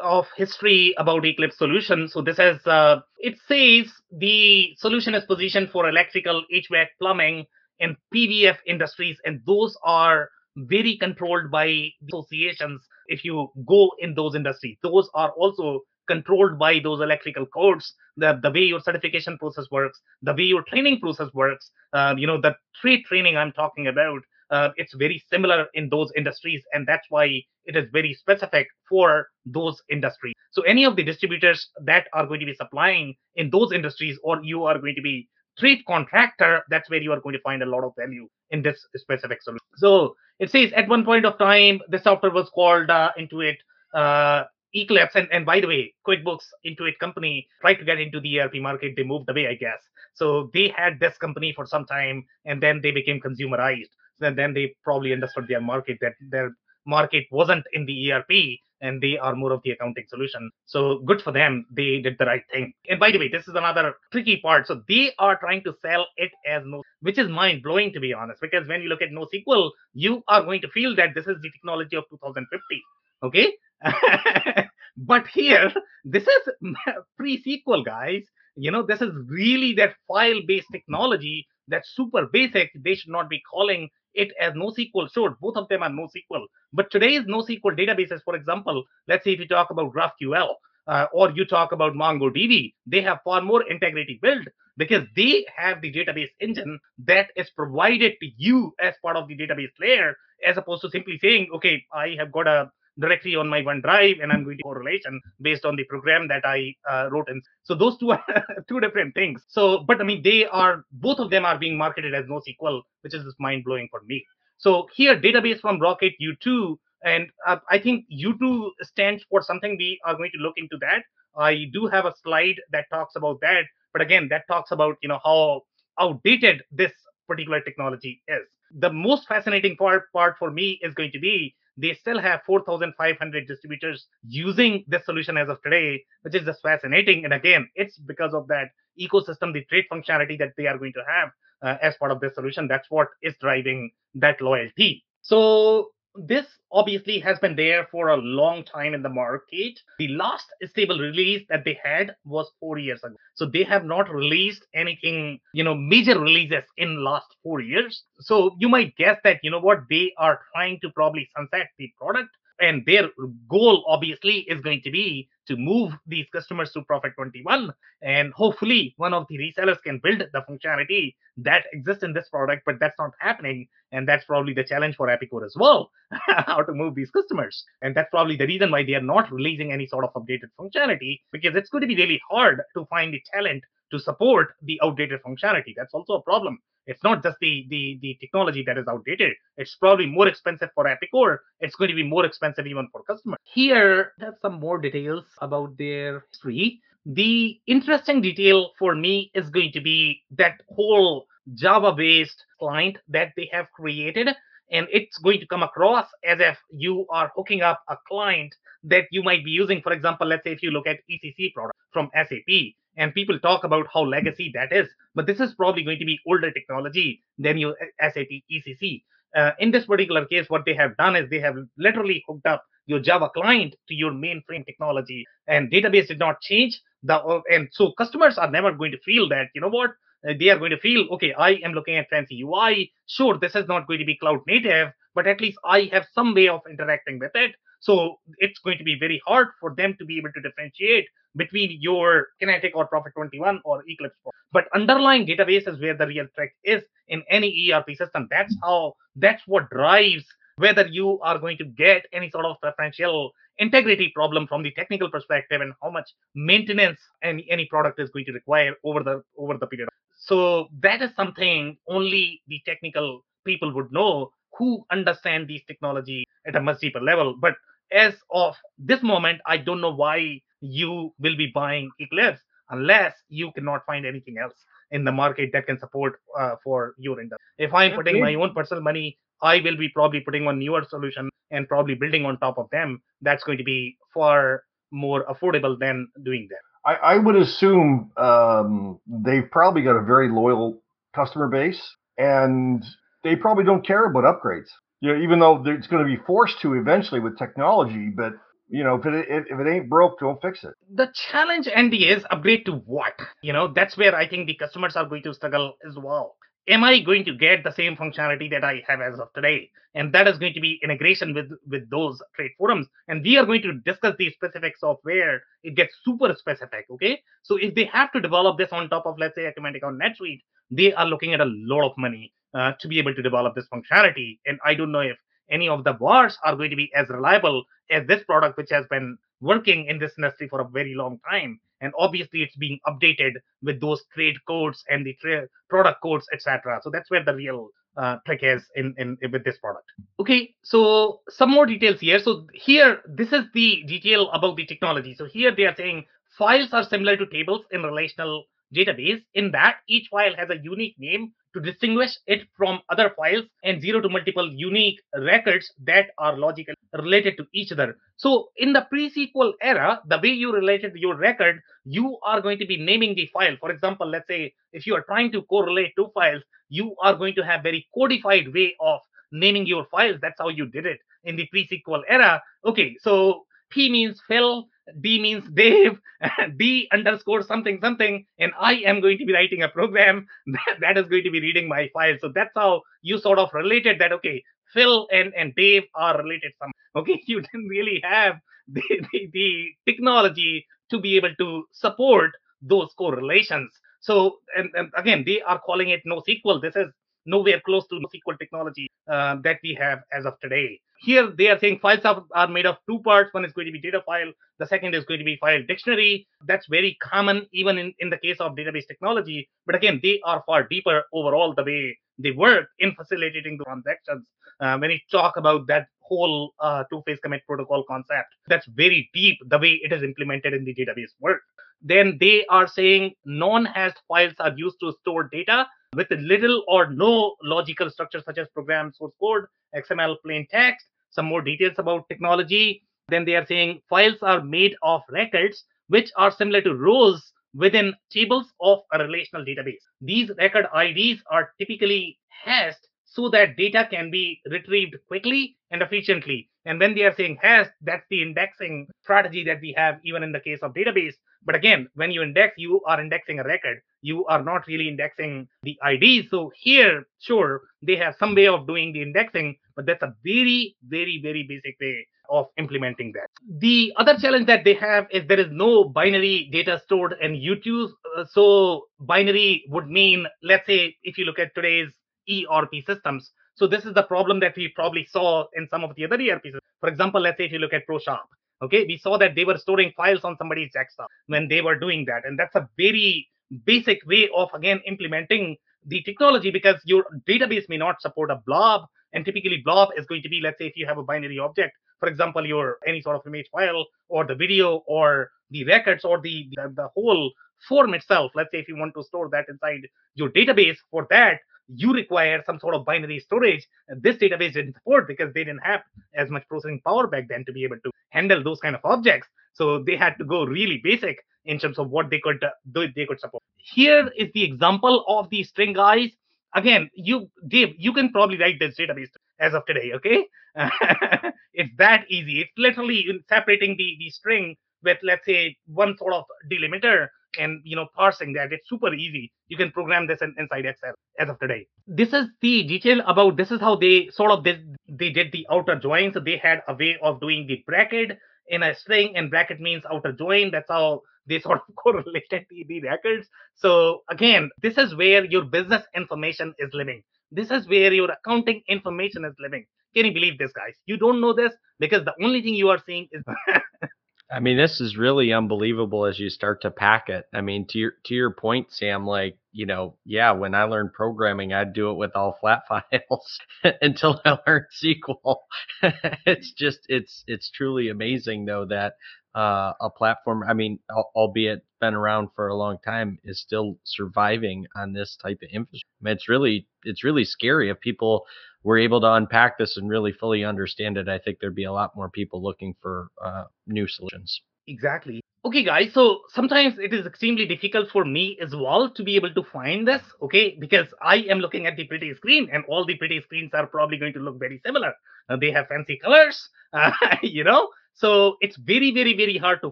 [0.00, 2.08] of history about Eclipse solution.
[2.08, 7.46] So this is, uh, it says the solution is positioned for electrical, HVAC, plumbing,
[7.80, 12.80] and PVF industries, and those are very controlled by associations.
[13.08, 17.94] If you go in those industries, those are also controlled by those electrical codes.
[18.16, 21.70] The the way your certification process works, the way your training process works.
[21.92, 26.10] Uh, you know the trade training I'm talking about uh, it's very similar in those
[26.16, 27.26] industries and that's why
[27.66, 32.40] it is very specific for those industries so any of the distributors that are going
[32.40, 35.28] to be supplying in those industries or you are going to be
[35.58, 38.86] trade contractor that's where you are going to find a lot of value in this
[38.96, 43.10] specific solution so it says at one point of time the software was called uh,
[43.18, 43.56] intuit
[43.94, 48.40] uh, Eclipse, and, and by the way, QuickBooks Intuit company tried to get into the
[48.40, 48.94] ERP market.
[48.96, 49.78] They moved away, I guess.
[50.14, 54.54] So they had this company for some time, and then they became consumerized then, then
[54.54, 56.50] they probably understood their market that their
[56.86, 60.50] market wasn't in the ERP and they are more of the accounting solution.
[60.66, 61.64] So good for them.
[61.70, 62.74] They did the right thing.
[62.88, 64.66] And by the way, this is another tricky part.
[64.66, 68.12] So they are trying to sell it as no, which is mind blowing to be
[68.12, 71.36] honest, because when you look at NoSQL, you are going to feel that this is
[71.40, 72.82] the technology of 2050.
[73.22, 73.54] Okay.
[74.96, 75.72] but here,
[76.04, 76.52] this is
[77.16, 78.24] pre-SQL, guys.
[78.56, 82.70] You know, this is really that file-based technology that's super basic.
[82.74, 85.12] They should not be calling it as NoSQL.
[85.12, 86.44] Sure, both of them are NoSQL.
[86.72, 90.54] But today's NoSQL databases, for example, let's say if you talk about GraphQL
[90.86, 94.46] uh, or you talk about MongoDB, they have far more integrity built
[94.76, 99.36] because they have the database engine that is provided to you as part of the
[99.36, 103.60] database layer, as opposed to simply saying, okay, I have got a directly on my
[103.62, 107.42] OneDrive, and I'm going to correlation based on the program that I uh, wrote in.
[107.62, 108.24] So those two are
[108.68, 109.42] two different things.
[109.48, 113.14] So, but I mean, they are both of them are being marketed as NoSQL, which
[113.14, 114.24] is just mind blowing for me.
[114.58, 119.76] So here, database from Rocket U2, and uh, I think U2 stands for something.
[119.78, 121.02] We are going to look into that.
[121.36, 125.08] I do have a slide that talks about that, but again, that talks about you
[125.08, 125.62] know how
[125.98, 126.92] outdated this
[127.26, 128.46] particular technology is.
[128.76, 133.46] The most fascinating part part for me is going to be they still have 4,500
[133.46, 137.24] distributors using this solution as of today, which is just fascinating.
[137.24, 138.68] And again, it's because of that
[139.00, 141.30] ecosystem, the trade functionality that they are going to have
[141.62, 142.68] uh, as part of this solution.
[142.68, 145.04] That's what is driving that loyalty.
[145.22, 149.78] So this obviously has been there for a long time in the market.
[149.98, 153.16] The last stable release that they had was four years ago.
[153.34, 158.04] So they have not released anything, you know, major releases in last four years.
[158.20, 161.92] So you might guess that, you know what, they are trying to probably sunset the
[161.98, 163.10] product And their
[163.48, 167.72] goal, obviously, is going to be to move these customers to Prophet 21.
[168.02, 172.62] And hopefully, one of the resellers can build the functionality that exists in this product,
[172.64, 173.66] but that's not happening.
[173.92, 177.64] And that's probably the challenge for Epicor as well how to move these customers.
[177.82, 181.20] And that's probably the reason why they are not releasing any sort of updated functionality
[181.32, 185.20] because it's going to be really hard to find the talent to support the outdated
[185.22, 185.72] functionality.
[185.76, 186.58] That's also a problem.
[186.86, 189.32] It's not just the, the, the technology that is outdated.
[189.56, 191.38] It's probably more expensive for Epicor.
[191.60, 193.38] It's going to be more expensive even for customers.
[193.44, 196.80] Here, have some more details about their history.
[197.06, 203.32] The interesting detail for me is going to be that whole Java based client that
[203.36, 204.28] they have created.
[204.70, 209.04] And it's going to come across as if you are hooking up a client that
[209.10, 209.80] you might be using.
[209.80, 213.64] For example, let's say if you look at ECC product from SAP, and people talk
[213.64, 217.58] about how legacy that is, but this is probably going to be older technology than
[217.58, 219.02] your SAP ECC.
[219.36, 222.64] Uh, in this particular case, what they have done is they have literally hooked up
[222.86, 226.80] your Java client to your mainframe technology, and database did not change.
[227.02, 229.90] The uh, and so customers are never going to feel that you know what
[230.28, 231.06] Uh, they are going to feel.
[231.12, 232.92] Okay, I am looking at fancy UI.
[233.06, 236.34] Sure, this is not going to be cloud native, but at least I have some
[236.34, 237.54] way of interacting with it.
[237.80, 241.06] So it's going to be very hard for them to be able to differentiate
[241.36, 244.16] between your Kinetic or Prophet21 or Eclipse.
[244.52, 248.28] But underlying database is where the real trick is in any ERP system.
[248.30, 250.24] That's how, that's what drives
[250.56, 255.10] whether you are going to get any sort of preferential integrity problem from the technical
[255.10, 259.56] perspective and how much maintenance any, any product is going to require over the over
[259.58, 259.88] the period.
[260.26, 266.56] So that is something only the technical people would know who understand these technology at
[266.56, 267.36] a much deeper level.
[267.38, 267.54] But
[267.92, 273.52] as of this moment, I don't know why you will be buying Eclipse unless you
[273.52, 274.54] cannot find anything else
[274.90, 277.44] in the market that can support uh, for your industry.
[277.58, 281.28] If I'm putting my own personal money, I will be probably putting on newer solution
[281.50, 283.02] and probably building on top of them.
[283.20, 286.73] That's going to be far more affordable than doing that.
[286.84, 290.82] I, I would assume um, they've probably got a very loyal
[291.14, 291.80] customer base,
[292.18, 292.84] and
[293.22, 294.68] they probably don't care about upgrades.
[295.00, 298.32] You know, even though it's going to be forced to eventually with technology, but
[298.68, 300.74] you know, if it if it ain't broke, don't fix it.
[300.92, 303.14] The challenge, Andy, is upgrade to what?
[303.42, 306.36] You know, that's where I think the customers are going to struggle as well.
[306.66, 309.70] Am I going to get the same functionality that I have as of today?
[309.94, 312.86] And that is going to be integration with with those trade forums.
[313.06, 316.86] And we are going to discuss the specifics of where it gets super specific.
[316.90, 319.92] Okay, so if they have to develop this on top of, let's say, Acumatica or
[319.92, 323.54] NetSuite, they are looking at a lot of money uh, to be able to develop
[323.54, 324.38] this functionality.
[324.46, 325.16] And I don't know if
[325.50, 328.86] any of the VARs are going to be as reliable as this product, which has
[328.90, 331.60] been working in this industry for a very long time.
[331.80, 336.80] And obviously, it's being updated with those trade codes and the tra- product codes, etc.
[336.82, 339.86] So that's where the real uh, trick is in, in, in with this product.
[340.18, 342.18] Okay, so some more details here.
[342.18, 345.14] So here, this is the detail about the technology.
[345.14, 346.06] So here they are saying
[346.38, 350.96] files are similar to tables in relational database in that each file has a unique
[350.98, 356.36] name to distinguish it from other files and zero to multiple unique records that are
[356.36, 357.96] logically related to each other.
[358.16, 362.66] So in the pre-SQL era, the way you related your record, you are going to
[362.66, 363.56] be naming the file.
[363.60, 367.34] For example, let's say if you are trying to correlate two files, you are going
[367.36, 370.18] to have very codified way of naming your files.
[370.20, 372.42] That's how you did it in the pre-SQL era.
[372.64, 374.66] Okay, so P means Phil,
[375.00, 375.98] D means Dave,
[376.56, 380.98] D underscore something something, and I am going to be writing a program that, that
[380.98, 382.16] is going to be reading my file.
[382.20, 384.12] So that's how you sort of related that.
[384.12, 384.42] Okay,
[384.72, 386.52] Phil and, and Dave are related.
[386.60, 388.36] Some okay, you didn't really have
[388.68, 393.70] the, the, the technology to be able to support those correlations.
[394.00, 396.60] So and, and again, they are calling it NoSQL.
[396.60, 396.88] This is
[397.26, 400.80] nowhere close to SQL technology uh, that we have as of today.
[401.00, 403.32] Here they are saying files are, are made of two parts.
[403.32, 404.32] One is going to be data file.
[404.58, 406.26] The second is going to be file dictionary.
[406.46, 409.48] That's very common even in, in the case of database technology.
[409.66, 414.26] But again, they are far deeper overall the way they work in facilitating the transactions.
[414.60, 419.38] Uh, when you talk about that whole uh, two-phase commit protocol concept, that's very deep
[419.48, 421.40] the way it is implemented in the database work.
[421.82, 427.34] Then they are saying non-hashed files are used to store data with little or no
[427.42, 432.82] logical structure such as program source code, XML plain text, some more details about technology.
[433.08, 437.94] Then they are saying files are made of records which are similar to rows within
[438.10, 439.82] tables of a relational database.
[440.00, 446.50] These record IDs are typically hashed so that data can be retrieved quickly and efficiently.
[446.64, 450.32] And when they are saying hash, that's the indexing strategy that we have even in
[450.32, 451.14] the case of database.
[451.44, 453.78] But again, when you index, you are indexing a record.
[454.02, 456.28] You are not really indexing the ID.
[456.28, 460.76] So here, sure, they have some way of doing the indexing, but that's a very,
[460.88, 463.28] very, very basic way of implementing that.
[463.60, 467.88] The other challenge that they have is there is no binary data stored in U2.
[468.16, 471.90] Uh, so binary would mean, let's say, if you look at today's
[472.28, 473.30] ERP systems.
[473.56, 476.42] So this is the problem that we probably saw in some of the other ERP
[476.44, 476.62] systems.
[476.80, 478.24] For example, let's say if you look at ProShop,
[478.64, 482.04] okay, we saw that they were storing files on somebody's desktop when they were doing
[482.06, 483.26] that, and that's a very
[483.64, 488.82] basic way of again implementing the technology because your database may not support a blob.
[489.12, 491.72] And typically blob is going to be let's say if you have a binary object
[492.00, 496.20] for example your any sort of image file or the video or the records or
[496.20, 497.30] the the, the whole
[497.68, 498.32] form itself.
[498.34, 502.42] Let's say if you want to store that inside your database for that you require
[502.46, 503.66] some sort of binary storage.
[504.00, 505.82] This database didn't support because they didn't have
[506.14, 509.28] as much processing power back then to be able to handle those kind of objects.
[509.54, 512.86] So they had to go really basic in terms of what they could uh, do
[512.94, 513.42] they could support.
[513.56, 516.10] Here is the example of the string guys.
[516.54, 519.92] Again, you Dave, you can probably write this database as of today.
[519.94, 520.24] Okay,
[521.52, 522.40] it's that easy.
[522.40, 527.76] It's literally separating the the string with let's say one sort of delimiter and you
[527.76, 529.32] know parsing that it's super easy.
[529.48, 531.66] You can program this in, inside excel as of today.
[531.86, 535.46] This is the detail about this is how they sort of did they did the
[535.50, 536.12] outer join.
[536.12, 538.18] So they had a way of doing the bracket
[538.48, 540.50] in a string and bracket means outer join.
[540.50, 543.28] That's how they sort of correlated the, the records.
[543.54, 547.02] So again this is where your business information is living.
[547.30, 549.66] This is where your accounting information is living.
[549.94, 550.74] Can you believe this guys?
[550.86, 553.22] You don't know this because the only thing you are seeing is
[554.30, 557.26] I mean, this is really unbelievable as you start to pack it.
[557.34, 560.94] I mean, to your to your point, Sam, like, you know, yeah, when I learned
[560.94, 563.38] programming, I'd do it with all flat files
[563.82, 565.36] until I learned SQL.
[566.26, 568.94] it's just it's it's truly amazing though that
[569.34, 570.78] uh, a platform, I mean,
[571.14, 575.86] albeit been around for a long time, is still surviving on this type of infrastructure.
[576.00, 578.26] I mean, it's really it's really scary if people
[578.64, 581.72] were able to unpack this and really fully understand it, I think there'd be a
[581.72, 584.40] lot more people looking for uh, new solutions.
[584.66, 585.20] Exactly.
[585.44, 585.92] Okay, guys.
[585.92, 589.86] So sometimes it is extremely difficult for me as well to be able to find
[589.86, 590.00] this.
[590.22, 593.66] Okay, because I am looking at the pretty screen, and all the pretty screens are
[593.66, 594.94] probably going to look very similar.
[595.28, 597.68] Uh, they have fancy colors, uh, you know.
[597.92, 599.70] So it's very, very, very hard to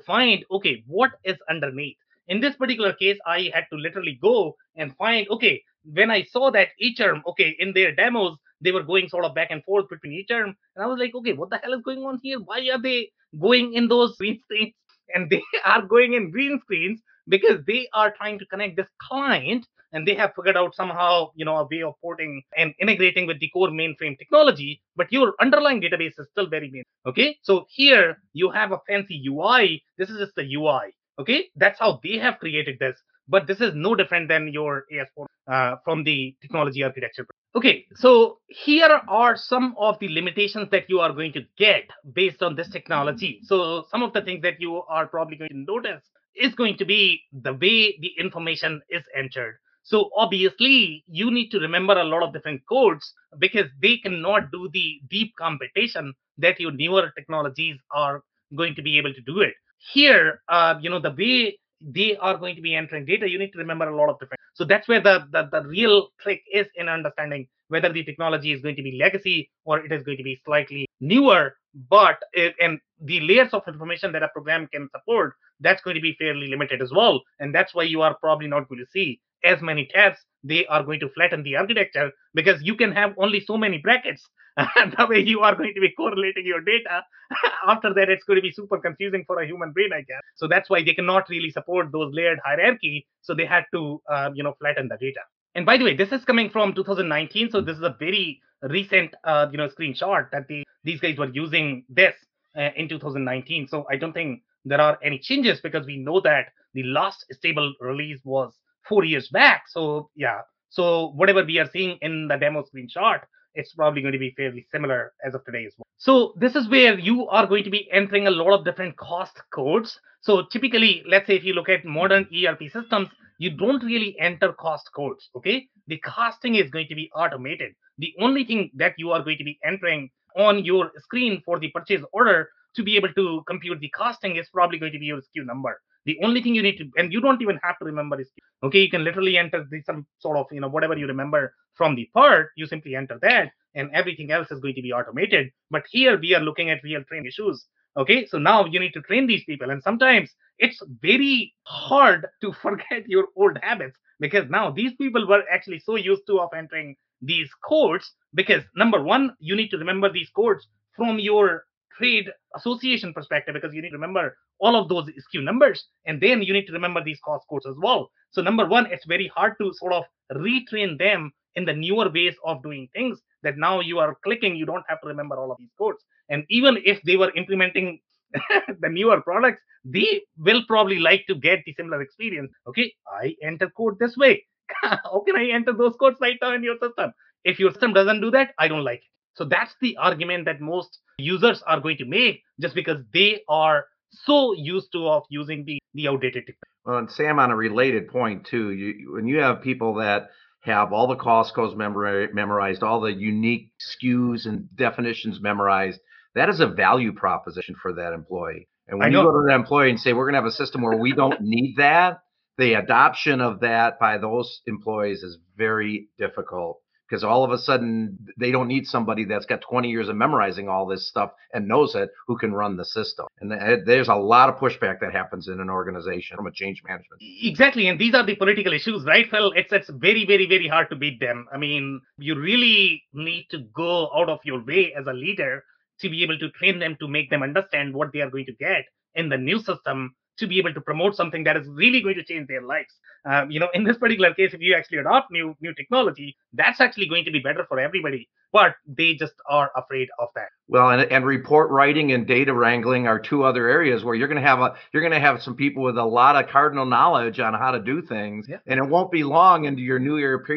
[0.00, 0.44] find.
[0.50, 1.96] Okay, what is underneath?
[2.28, 5.26] In this particular case, I had to literally go and find.
[5.30, 9.34] Okay, when I saw that eTerm, okay, in their demos, they were going sort of
[9.34, 10.54] back and forth between each term.
[10.74, 12.38] And I was like, okay, what the hell is going on here?
[12.38, 14.74] Why are they going in those green screens?
[15.14, 19.66] And they are going in green screens because they are trying to connect this client
[19.92, 23.40] and they have figured out somehow, you know, a way of porting and integrating with
[23.40, 26.84] the core mainframe technology, but your underlying database is still very main.
[27.06, 27.36] Okay.
[27.42, 29.82] So here you have a fancy UI.
[29.98, 30.94] This is just the UI.
[31.18, 31.48] Okay.
[31.56, 32.96] That's how they have created this.
[33.28, 37.26] But this is no different than your AS4 uh, from the technology architecture.
[37.54, 42.42] Okay, so here are some of the limitations that you are going to get based
[42.42, 43.40] on this technology.
[43.44, 46.02] So some of the things that you are probably going to notice
[46.34, 49.56] is going to be the way the information is entered.
[49.82, 54.70] So obviously you need to remember a lot of different codes because they cannot do
[54.72, 58.22] the deep computation that your newer technologies are
[58.56, 59.54] going to be able to do it.
[59.92, 63.52] Here, uh, you know, the way they are going to be entering data, you need
[63.52, 64.40] to remember a lot of different.
[64.54, 68.60] So that's where the, the, the real trick is in understanding whether the technology is
[68.60, 71.54] going to be legacy or it is going to be slightly newer.
[71.88, 76.02] But it, and the layers of information that a program can support, that's going to
[76.02, 77.22] be fairly limited as well.
[77.40, 80.18] And that's why you are probably not going to see as many tabs.
[80.44, 84.28] They are going to flatten the architecture because you can have only so many brackets
[84.98, 87.02] the way you are going to be correlating your data
[87.68, 90.20] after that it's going to be super confusing for a human brain i guess.
[90.36, 94.30] So that's why they cannot really support those layered hierarchy so they had to uh,
[94.34, 95.20] you know flatten the data.
[95.54, 99.14] And by the way this is coming from 2019 so this is a very recent
[99.24, 102.14] uh, you know screenshot that the, these guys were using this
[102.56, 106.46] uh, in 2019 so i don't think there are any changes because we know that
[106.74, 108.52] the last stable release was
[108.88, 109.64] four years back.
[109.68, 110.40] So yeah.
[110.70, 113.20] So whatever we are seeing in the demo screenshot
[113.54, 115.86] it's probably going to be fairly similar as of today as well.
[115.98, 119.40] So this is where you are going to be entering a lot of different cost
[119.52, 119.98] codes.
[120.20, 124.52] So typically, let's say if you look at modern ERP systems, you don't really enter
[124.52, 125.28] cost codes.
[125.36, 127.72] Okay, the costing is going to be automated.
[127.98, 131.70] The only thing that you are going to be entering on your screen for the
[131.70, 135.18] purchase order to be able to compute the costing is probably going to be your
[135.18, 135.80] SKU number.
[136.04, 138.28] The only thing you need to, and you don't even have to remember is,
[138.62, 142.08] okay, you can literally enter some sort of, you know, whatever you remember from the
[142.12, 145.50] part, you simply enter that and everything else is going to be automated.
[145.70, 147.66] But here we are looking at real train issues.
[147.96, 149.70] Okay, so now you need to train these people.
[149.70, 155.42] And sometimes it's very hard to forget your old habits because now these people were
[155.52, 160.10] actually so used to of entering these codes because number one, you need to remember
[160.10, 161.64] these codes from your
[161.98, 166.42] trade association perspective because you need to remember all of those SKU numbers and then
[166.42, 168.10] you need to remember these cost codes as well.
[168.30, 172.34] So number one, it's very hard to sort of retrain them in the newer ways
[172.44, 175.58] of doing things that now you are clicking, you don't have to remember all of
[175.58, 176.02] these codes.
[176.28, 178.00] And even if they were implementing
[178.80, 182.52] the newer products, they will probably like to get the similar experience.
[182.68, 184.44] Okay, I enter code this way.
[184.82, 187.12] How can I enter those codes right now in your system?
[187.44, 189.12] If your system doesn't do that, I don't like it.
[189.34, 193.86] So that's the argument that most users are going to make just because they are
[194.10, 196.72] so used to of using the, the outdated technology.
[196.84, 200.30] Well, and Sam, on a related point too, you when you have people that
[200.62, 206.00] have all the cost codes memorized, all the unique SKUs and definitions memorized,
[206.34, 208.68] that is a value proposition for that employee.
[208.86, 210.82] And when you go to that employee and say, we're going to have a system
[210.82, 212.20] where we don't need that,
[212.58, 216.81] the adoption of that by those employees is very difficult
[217.12, 220.66] because all of a sudden they don't need somebody that's got 20 years of memorizing
[220.66, 223.26] all this stuff and knows it who can run the system.
[223.38, 226.82] And eh, there's a lot of pushback that happens in an organization from a change
[226.88, 227.20] management.
[227.20, 229.52] Exactly, and these are the political issues, right, Phil?
[229.54, 231.46] It's it's very very very hard to beat them.
[231.52, 235.64] I mean, you really need to go out of your way as a leader
[236.00, 238.54] to be able to train them to make them understand what they are going to
[238.54, 242.16] get in the new system to be able to promote something that is really going
[242.16, 242.94] to change their lives.
[243.24, 246.80] Um, you know, in this particular case, if you actually adopt new new technology, that's
[246.80, 248.28] actually going to be better for everybody.
[248.52, 250.48] But they just are afraid of that.
[250.68, 254.42] Well, and, and report writing and data wrangling are two other areas where you're going
[254.42, 257.40] to have a you're going to have some people with a lot of cardinal knowledge
[257.40, 258.58] on how to do things, yeah.
[258.66, 260.50] and it won't be long into your new ERP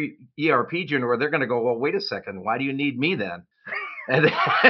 [0.44, 3.00] ERP journey where they're going to go, well, wait a second, why do you need
[3.00, 3.44] me then?
[4.10, 4.26] and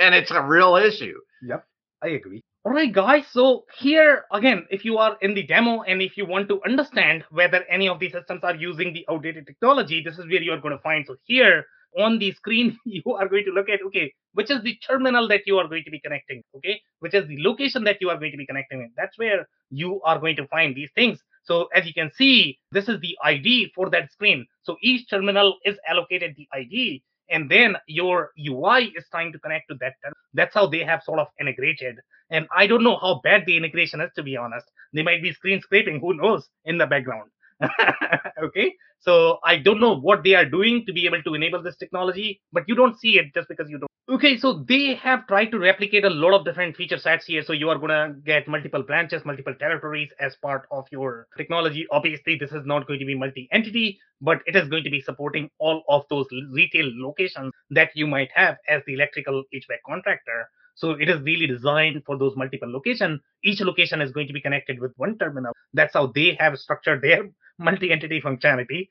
[0.00, 1.18] and it's a real issue.
[1.42, 1.66] Yep,
[2.02, 2.42] I agree.
[2.64, 3.24] All right, guys.
[3.32, 7.24] So here again, if you are in the demo and if you want to understand
[7.30, 10.60] whether any of these systems are using the outdated technology, this is where you are
[10.60, 11.04] going to find.
[11.04, 11.64] So here
[11.98, 15.40] on the screen, you are going to look at okay, which is the terminal that
[15.44, 18.30] you are going to be connecting, okay, which is the location that you are going
[18.30, 18.92] to be connecting in.
[18.96, 21.18] That's where you are going to find these things.
[21.42, 24.46] So as you can see, this is the ID for that screen.
[24.62, 29.68] So each terminal is allocated the ID and then your UI is trying to connect
[29.70, 29.94] to that.
[30.34, 31.98] That's how they have sort of integrated.
[32.30, 34.66] And I don't know how bad the integration is, to be honest.
[34.92, 37.30] They might be screen scraping, who knows, in the background.
[38.42, 41.76] okay, so I don't know what they are doing to be able to enable this
[41.76, 43.90] technology, but you don't see it just because you don't.
[44.08, 47.42] Okay, so they have tried to replicate a lot of different feature sets here.
[47.42, 51.86] So you are gonna get multiple branches, multiple territories as part of your technology.
[51.90, 55.48] Obviously, this is not going to be multi-entity, but it is going to be supporting
[55.58, 60.48] all of those retail locations that you might have as the electrical HVAC contractor.
[60.74, 63.20] So it is really designed for those multiple locations.
[63.44, 65.52] Each location is going to be connected with one terminal.
[65.74, 68.88] That's how they have structured their multi-entity functionality.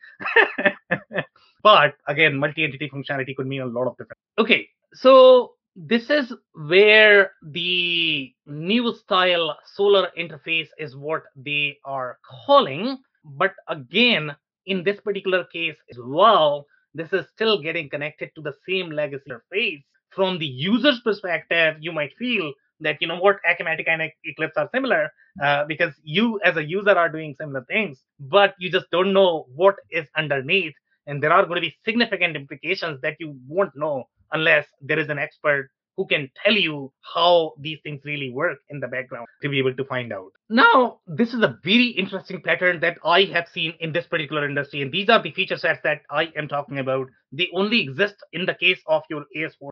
[1.63, 4.17] but again, multi-entity functionality could mean a lot of different.
[4.37, 12.97] Okay, so this is where the new style solar interface is what they are calling.
[13.23, 18.53] But again, in this particular case as well, this is still getting connected to the
[18.67, 19.83] same legacy interface.
[20.09, 24.69] From the user's perspective, you might feel that you know what Acumatica and Eclipse are
[24.73, 25.09] similar
[25.43, 29.45] uh, because you as a user are doing similar things, but you just don't know
[29.55, 30.73] what is underneath,
[31.07, 35.09] and there are going to be significant implications that you won't know unless there is
[35.09, 39.49] an expert who can tell you how these things really work in the background to
[39.49, 40.31] be able to find out.
[40.49, 44.81] Now, this is a very interesting pattern that I have seen in this particular industry,
[44.81, 47.07] and these are the feature sets that I am talking about.
[47.31, 49.71] They only exist in the case of your AS400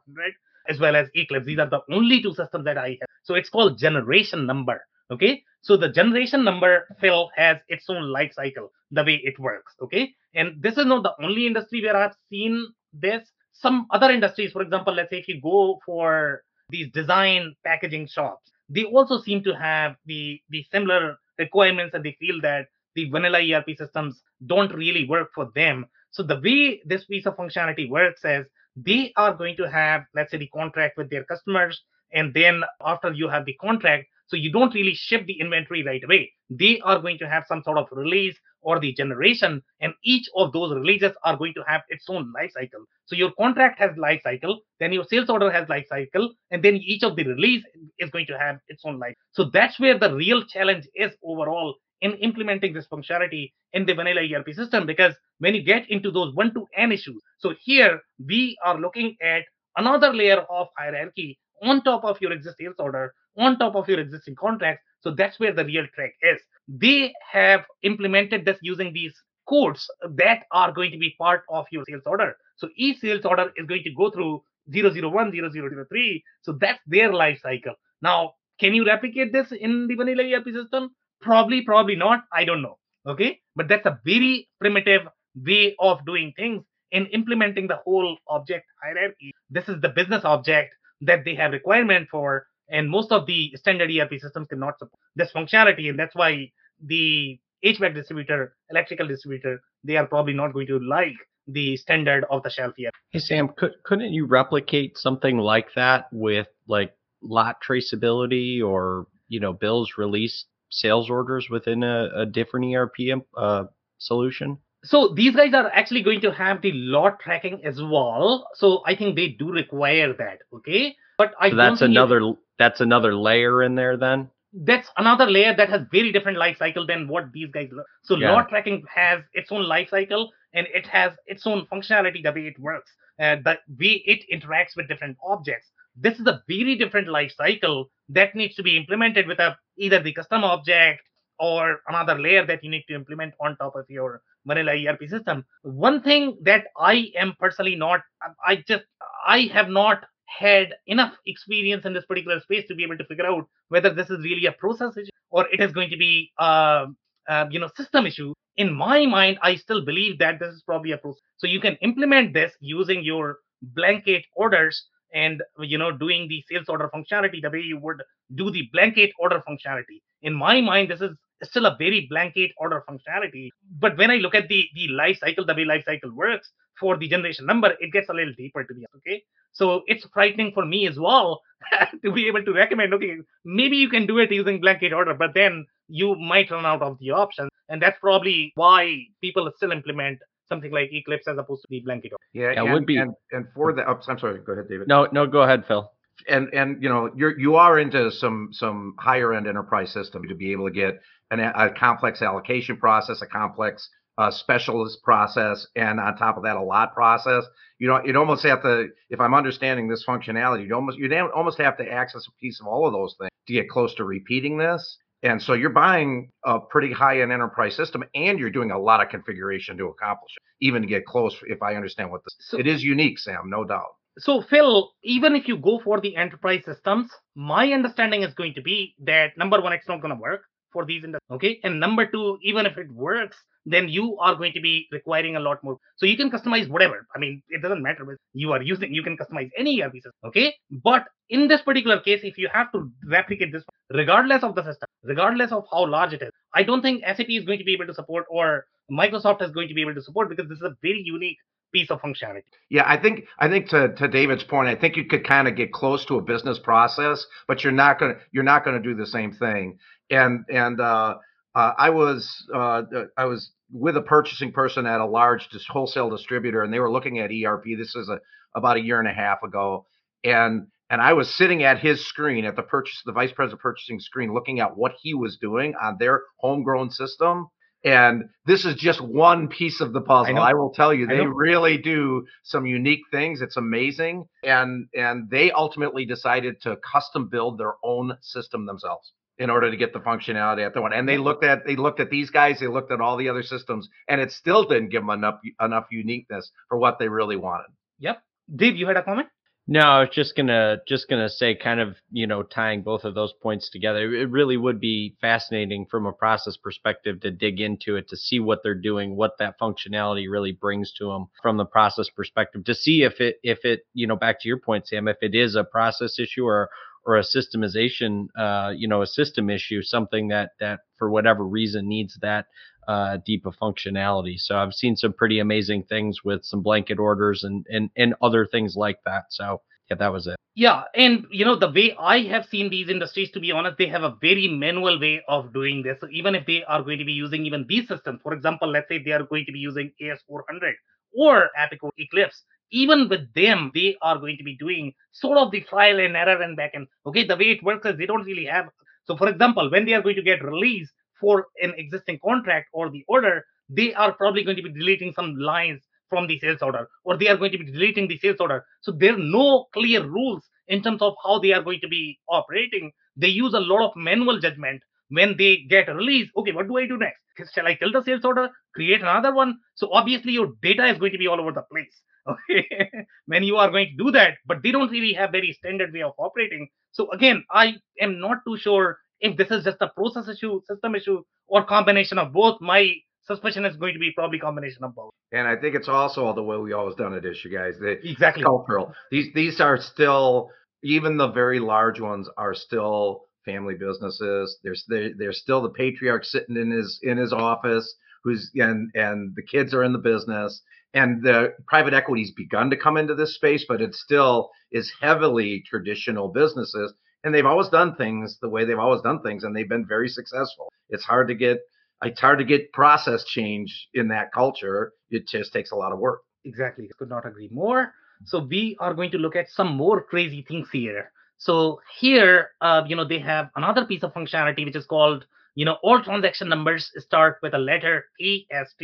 [0.70, 1.46] as well as Eclipse.
[1.46, 3.10] These are the only two systems that I have.
[3.24, 4.86] So it's called generation number.
[5.12, 5.44] Okay.
[5.62, 9.74] So the generation number Phil has its own life cycle, the way it works.
[9.82, 10.14] Okay.
[10.36, 13.28] And this is not the only industry where I've seen this.
[13.54, 18.52] Some other industries, for example, let's say if you go for these design packaging shops,
[18.70, 23.40] they also seem to have the, the similar requirements and they feel that the vanilla
[23.40, 25.88] ERP systems don't really work for them.
[26.12, 28.46] So the way this piece of functionality works is
[28.86, 31.82] they are going to have, let's say, the contract with their customers.
[32.12, 36.04] And then after you have the contract, so you don't really ship the inventory right
[36.04, 36.32] away.
[36.52, 40.52] They are going to have some sort of release or the generation, and each of
[40.52, 42.84] those releases are going to have its own life cycle.
[43.06, 46.76] So your contract has life cycle, then your sales order has life cycle, and then
[46.76, 47.64] each of the release
[47.98, 49.16] is going to have its own life.
[49.32, 54.22] So that's where the real challenge is overall in implementing this functionality in the vanilla
[54.22, 58.58] ERP system because when you get into those one to n issues, so here we
[58.64, 59.44] are looking at
[59.78, 64.00] another layer of hierarchy on top of your existing sales order, on top of your
[64.00, 64.84] existing contracts.
[65.02, 66.40] So that's where the real trick is.
[66.68, 69.14] They have implemented this using these
[69.48, 72.36] codes that are going to be part of your sales order.
[72.58, 76.24] So each sales order is going to go through 001, 0003.
[76.42, 77.74] So that's their life cycle.
[78.02, 80.92] Now, can you replicate this in the vanilla ERP system?
[81.22, 82.24] Probably, probably not.
[82.34, 82.78] I don't know.
[83.08, 83.40] Okay.
[83.56, 85.02] But that's a very primitive
[85.36, 89.32] way of doing things in implementing the whole object hierarchy.
[89.50, 92.48] This is the business object that they have requirement for.
[92.70, 95.90] And most of the standard ERP systems cannot support this functionality.
[95.90, 96.52] And that's why
[96.84, 101.16] the HVAC distributor, electrical distributor, they are probably not going to like
[101.48, 102.94] the standard of the shelf ERP.
[103.10, 109.40] Hey Sam, could, couldn't you replicate something like that with like lot traceability or you
[109.40, 113.66] know bills released sales orders within a, a different ERP uh,
[113.98, 114.58] solution?
[114.84, 118.48] So these guys are actually going to have the lot tracking as well.
[118.56, 120.40] So I think they do require that.
[120.54, 124.30] Okay, but I so that's another it, that's another layer in there then.
[124.54, 127.70] That's another layer that has very different life cycle than what these guys.
[128.04, 128.32] So yeah.
[128.32, 132.48] lot tracking has its own life cycle and it has its own functionality the way
[132.48, 132.92] it works,
[133.22, 135.68] uh, the way it interacts with different objects
[136.02, 140.02] this is a very different life cycle that needs to be implemented with a either
[140.02, 141.02] the custom object
[141.40, 145.46] or another layer that you need to implement on top of your vanilla ERP system.
[145.64, 148.02] One thing that I am personally not,
[148.46, 148.84] I just,
[149.26, 153.26] I have not had enough experience in this particular space to be able to figure
[153.26, 156.88] out whether this is really a process issue or it is going to be a,
[157.28, 158.34] a you know system issue.
[158.58, 161.22] In my mind, I still believe that this is probably a process.
[161.38, 166.70] So you can implement this using your blanket orders and you know doing the sales
[166.70, 168.02] order functionality the way you would
[168.36, 170.02] do the blanket order functionality.
[170.22, 171.12] In my mind this is
[171.44, 173.50] still a very blanket order functionality.
[173.80, 176.98] But when i look at the the life cycle the way life cycle works for
[176.98, 179.24] the generation number it gets a little deeper to be okay?
[179.52, 181.42] So it's frightening for me as well
[182.04, 185.34] to be able to recommend okay maybe you can do it using blanket order but
[185.34, 190.20] then you might run out of the options and that's probably why people still implement
[190.50, 192.12] something like Eclipse as opposed to the blanket.
[192.34, 192.98] Yeah, yeah, and, would be.
[192.98, 194.40] And, and for the, oh, I'm sorry.
[194.40, 194.88] Go ahead, David.
[194.88, 195.92] No, no, go ahead, Phil.
[196.28, 200.36] And and you know you're you are into some some higher end enterprise system to
[200.36, 201.00] be able to get
[201.32, 206.58] an, a complex allocation process, a complex uh, specialist process, and on top of that,
[206.58, 207.46] a lot process.
[207.78, 211.58] You know, you'd almost have to, if I'm understanding this functionality, you almost you'd almost
[211.60, 214.58] have to access a piece of all of those things to get close to repeating
[214.58, 214.98] this.
[215.22, 219.02] And so you're buying a pretty high end enterprise system and you're doing a lot
[219.02, 222.58] of configuration to accomplish it, even to get close, if I understand what this so,
[222.58, 223.96] it is unique, Sam, no doubt.
[224.18, 228.62] So, Phil, even if you go for the enterprise systems, my understanding is going to
[228.62, 230.42] be that number one, it's not going to work
[230.72, 231.32] for these industries.
[231.32, 231.60] Okay.
[231.64, 233.38] And number two, even if it works,
[233.72, 235.78] then you are going to be requiring a lot more.
[235.98, 237.06] So you can customize whatever.
[237.16, 238.94] I mean, it doesn't matter what you are using.
[238.94, 240.12] You can customize any ERP system.
[240.26, 240.54] Okay.
[240.84, 244.88] But in this particular case, if you have to replicate this, regardless of the system,
[245.04, 247.88] regardless of how large it is, I don't think SAP is going to be able
[247.88, 250.76] to support or Microsoft is going to be able to support because this is a
[250.82, 251.38] very unique
[251.72, 252.44] piece of functionality.
[252.70, 255.56] Yeah, I think I think to, to David's point, I think you could kind of
[255.56, 259.06] get close to a business process, but you're not gonna you're not gonna do the
[259.06, 259.78] same thing.
[260.10, 261.16] And and uh,
[261.56, 262.84] uh, I was uh,
[263.18, 267.20] I was with a purchasing person at a large wholesale distributor, and they were looking
[267.20, 267.66] at ERP.
[267.78, 268.20] This is a
[268.56, 269.86] about a year and a half ago,
[270.24, 274.00] and and I was sitting at his screen at the purchase the vice president purchasing
[274.00, 277.48] screen, looking at what he was doing on their homegrown system.
[277.86, 280.38] And this is just one piece of the puzzle.
[280.38, 283.40] I, I will tell you, they really do some unique things.
[283.40, 289.50] It's amazing, and and they ultimately decided to custom build their own system themselves in
[289.50, 290.94] order to get the functionality at the one.
[290.94, 293.44] And they looked at they looked at these guys, they looked at all the other
[293.44, 297.68] systems, and it still didn't give them enough enough uniqueness for what they really wanted.
[298.00, 298.22] Yep.
[298.54, 299.30] Dave, you had a comment?
[299.72, 303.14] No, I was just gonna just gonna say, kind of, you know, tying both of
[303.14, 304.12] those points together.
[304.16, 308.40] It really would be fascinating from a process perspective to dig into it to see
[308.40, 312.74] what they're doing, what that functionality really brings to them from the process perspective, to
[312.74, 315.54] see if it if it, you know, back to your point, Sam, if it is
[315.54, 316.72] a process issue or
[317.06, 321.88] or a systemization, uh, you know, a system issue, something that that for whatever reason
[321.88, 322.46] needs that
[322.88, 324.38] uh, deep of functionality.
[324.38, 328.46] So I've seen some pretty amazing things with some blanket orders and and and other
[328.46, 329.26] things like that.
[329.30, 330.36] So yeah, that was it.
[330.56, 333.88] Yeah, and you know the way I have seen these industries, to be honest, they
[333.88, 335.98] have a very manual way of doing this.
[336.02, 338.90] So even if they are going to be using even these systems, for example, let's
[338.90, 340.74] say they are going to be using AS400
[341.18, 345.62] or Epicor Eclipse, even with them, they are going to be doing sort of the
[345.62, 346.88] trial and error and backend.
[347.06, 348.70] Okay, the way it works is they don't really have.
[349.06, 352.90] So, for example, when they are going to get released for an existing contract or
[352.90, 356.88] the order, they are probably going to be deleting some lines from the sales order,
[357.04, 358.66] or they are going to be deleting the sales order.
[358.82, 362.20] So there are no clear rules in terms of how they are going to be
[362.28, 362.92] operating.
[363.16, 366.32] They use a lot of manual judgment when they get released.
[366.36, 367.20] Okay, what do I do next?
[367.54, 368.50] Shall I kill the sales order?
[368.76, 369.58] Create another one?
[369.76, 372.90] So obviously your data is going to be all over the place Okay,
[373.26, 376.02] when you are going to do that, but they don't really have very standard way
[376.02, 376.68] of operating.
[376.92, 380.96] So again, I am not too sure if this is just a process issue, system
[380.96, 382.60] issue, or combination of both.
[382.62, 382.94] My
[383.26, 385.12] suspicion is going to be probably combination of both.
[385.32, 387.76] And I think it's also the way we always done it is, you guys.
[387.80, 388.44] They, Exactly.
[388.44, 388.94] cultural.
[389.12, 390.50] These these are still
[390.84, 394.58] even the very large ones are still family businesses.
[394.64, 399.34] There's there, there's still the patriarch sitting in his in his office who's and and
[399.36, 400.62] the kids are in the business
[400.94, 405.64] and the private equity's begun to come into this space, but it still is heavily
[405.68, 406.94] traditional businesses.
[407.24, 410.08] And they've always done things the way they've always done things, and they've been very
[410.08, 410.72] successful.
[410.90, 411.60] It's hard to get
[412.02, 414.94] it's hard to get process change in that culture.
[415.10, 416.22] It just takes a lot of work.
[416.46, 416.90] Exactly.
[416.98, 417.94] Could not agree more.
[418.26, 421.12] So we are going to look at some more crazy things here.
[421.38, 425.26] So here, uh, you know, they have another piece of functionality which is called,
[425.56, 428.84] you know, all transaction numbers start with a letter PST,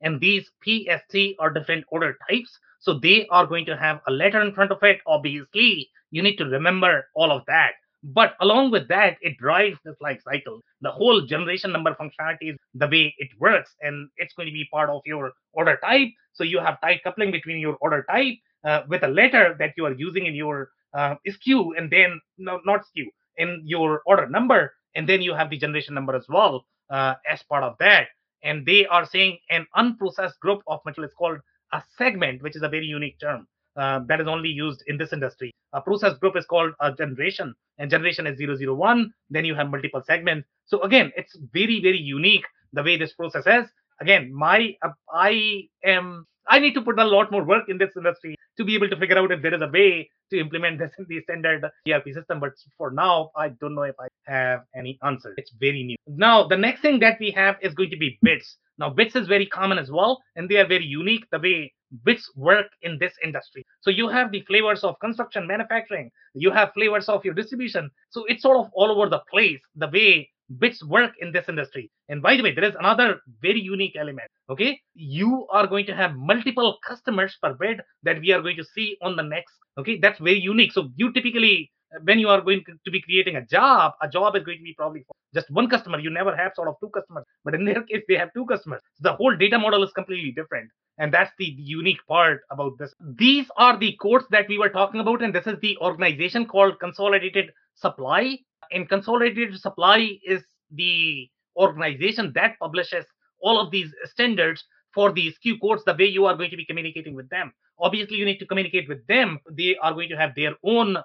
[0.00, 2.58] and these PST are different order types.
[2.80, 5.00] So they are going to have a letter in front of it.
[5.06, 7.72] Obviously, you need to remember all of that.
[8.02, 10.60] But along with that, it drives this life cycle.
[10.80, 14.68] The whole generation number functionality is the way it works, and it's going to be
[14.72, 16.08] part of your order type.
[16.34, 18.34] So you have tight coupling between your order type
[18.64, 22.60] uh, with a letter that you are using in your uh, SKU, and then no,
[22.64, 23.06] not SKU
[23.38, 27.42] in your order number, and then you have the generation number as well uh, as
[27.44, 28.08] part of that.
[28.42, 31.38] And they are saying an unprocessed group of material is called
[31.72, 35.12] a segment, which is a very unique term uh, that is only used in this
[35.12, 35.52] industry.
[35.72, 39.12] A process group is called a generation, and generation is 001.
[39.30, 40.48] Then you have multiple segments.
[40.66, 43.68] So again, it's very very unique the way this process is.
[44.00, 47.90] Again, my uh, I am I need to put a lot more work in this
[47.96, 50.92] industry to be able to figure out if there is a way to implement this
[50.98, 52.40] in the standard ERP system.
[52.40, 55.34] But for now, I don't know if I have any answer.
[55.36, 55.96] It's very new.
[56.06, 58.56] Now, the next thing that we have is going to be bits.
[58.78, 61.72] Now, bits is very common as well, and they are very unique the way
[62.04, 63.64] bits work in this industry.
[63.80, 67.90] So you have the flavors of construction, manufacturing, you have flavors of your distribution.
[68.10, 70.28] So it's sort of all over the place the way
[70.58, 71.90] bits work in this industry.
[72.08, 74.28] And by the way, there is another very unique element.
[74.48, 78.64] Okay, you are going to have multiple customers per bid that we are going to
[78.64, 79.54] see on the next.
[79.78, 80.72] Okay, that's very unique.
[80.72, 81.70] So you typically
[82.02, 84.74] when you are going to be creating a job, a job is going to be
[84.74, 85.98] probably just one customer.
[85.98, 87.24] You never have sort of two customers.
[87.44, 88.80] But in their case, they have two customers.
[88.94, 90.70] So the whole data model is completely different.
[90.98, 92.92] And that's the unique part about this.
[93.00, 95.22] These are the codes that we were talking about.
[95.22, 98.38] And this is the organization called Consolidated Supply.
[98.72, 103.04] And Consolidated Supply is the organization that publishes
[103.40, 104.64] all of these standards
[104.94, 107.52] for these SKU codes the way you are going to be communicating with them.
[107.78, 109.38] Obviously, you need to communicate with them.
[109.50, 110.96] They are going to have their own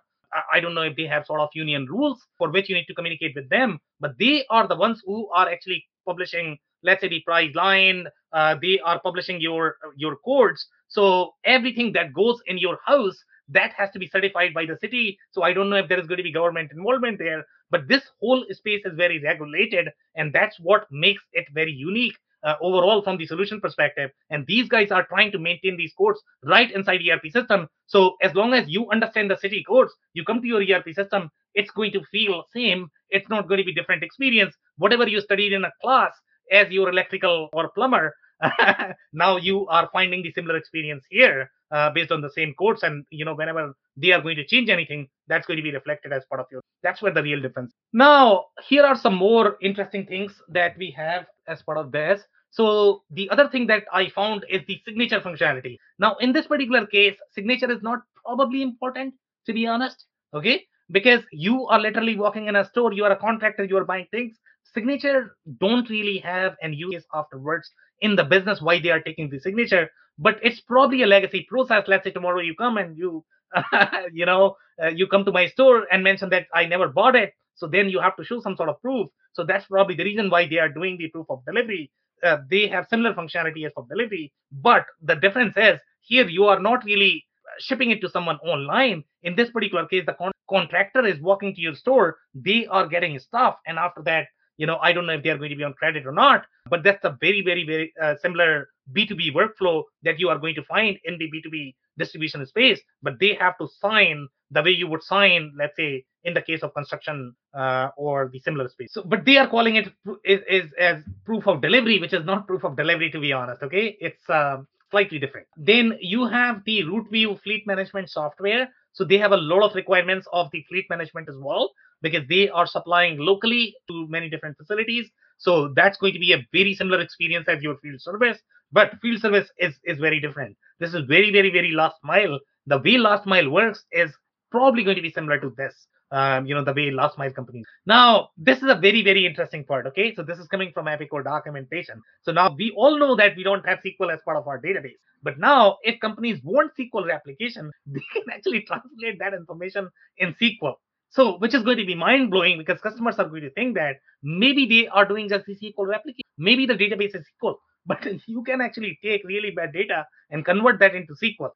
[0.53, 2.93] I don't know if they have sort of union rules for which you need to
[2.93, 7.21] communicate with them, but they are the ones who are actually publishing, let's say, the
[7.21, 8.07] price line.
[8.31, 10.65] Uh, they are publishing your your codes.
[10.87, 13.17] So everything that goes in your house
[13.51, 15.17] that has to be certified by the city.
[15.31, 18.03] So I don't know if there is going to be government involvement there, but this
[18.19, 23.17] whole space is very regulated, and that's what makes it very unique uh, overall from
[23.17, 24.11] the solution perspective.
[24.29, 27.67] And these guys are trying to maintain these codes right inside ERP system.
[27.87, 31.29] So as long as you understand the city codes, you come to your ERP system,
[31.53, 32.89] it's going to feel same.
[33.09, 34.55] It's not going to be different experience.
[34.77, 36.11] Whatever you studied in a class
[36.51, 38.13] as your electrical or plumber,
[39.13, 42.83] now you are finding the similar experience here uh, based on the same codes.
[42.83, 46.13] And you know, whenever they are going to change anything, that's going to be reflected
[46.13, 46.61] as part of your.
[46.83, 47.73] That's where the real difference.
[47.93, 52.21] Now, here are some more interesting things that we have as part of this.
[52.51, 55.77] So the other thing that I found is the signature functionality.
[55.99, 59.13] Now, in this particular case, signature is not probably important,
[59.45, 60.05] to be honest.
[60.33, 63.85] Okay, because you are literally walking in a store, you are a contractor, you are
[63.85, 64.37] buying things.
[64.73, 67.69] Signature don't really have an use afterwards
[68.01, 71.83] in the business why they are taking the signature, but it's probably a legacy process.
[71.87, 73.23] Let's say tomorrow you come and you,
[74.11, 77.33] you know, uh, you come to my store and mention that I never bought it.
[77.55, 79.07] So then you have to show some sort of proof.
[79.33, 81.91] So that's probably the reason why they are doing the proof of delivery.
[82.23, 86.59] Uh, they have similar functionality as for delivery, but the difference is here you are
[86.59, 87.25] not really
[87.59, 89.03] shipping it to someone online.
[89.23, 93.17] In this particular case, the con- contractor is walking to your store, they are getting
[93.19, 94.27] stuff, and after that,
[94.61, 96.45] you know, I don't know if they are going to be on credit or not,
[96.69, 100.63] but that's a very, very, very uh, similar B2B workflow that you are going to
[100.65, 102.79] find in the B2B distribution space.
[103.01, 106.61] But they have to sign the way you would sign, let's say, in the case
[106.61, 108.93] of construction uh, or the similar space.
[108.93, 109.87] So, but they are calling it
[110.23, 113.63] is, is as proof of delivery, which is not proof of delivery, to be honest.
[113.63, 114.57] Okay, it's uh,
[114.91, 115.47] slightly different.
[115.57, 118.69] Then you have the RouteView fleet management software.
[118.93, 121.71] So they have a lot of requirements of the fleet management as well
[122.01, 125.09] because they are supplying locally to many different facilities.
[125.37, 128.37] So that's going to be a very similar experience as your field service,
[128.71, 130.55] but field service is, is very different.
[130.79, 132.39] This is very, very, very last mile.
[132.67, 134.11] The way last mile works is
[134.51, 135.87] probably going to be similar to this.
[136.13, 137.65] Um, you know, the way last mile companies.
[137.85, 139.87] Now, this is a very, very interesting part.
[139.87, 140.13] Okay.
[140.13, 142.01] So this is coming from Epicor documentation.
[142.23, 144.99] So now we all know that we don't have SQL as part of our database.
[145.23, 149.87] But now, if companies want SQL replication, they can actually translate that information
[150.17, 150.75] in SQL.
[151.11, 153.97] So, which is going to be mind blowing because customers are going to think that
[154.23, 156.23] maybe they are doing just the SQL replication.
[156.37, 157.55] Maybe the database is SQL,
[157.85, 161.51] but you can actually take really bad data and convert that into SQL.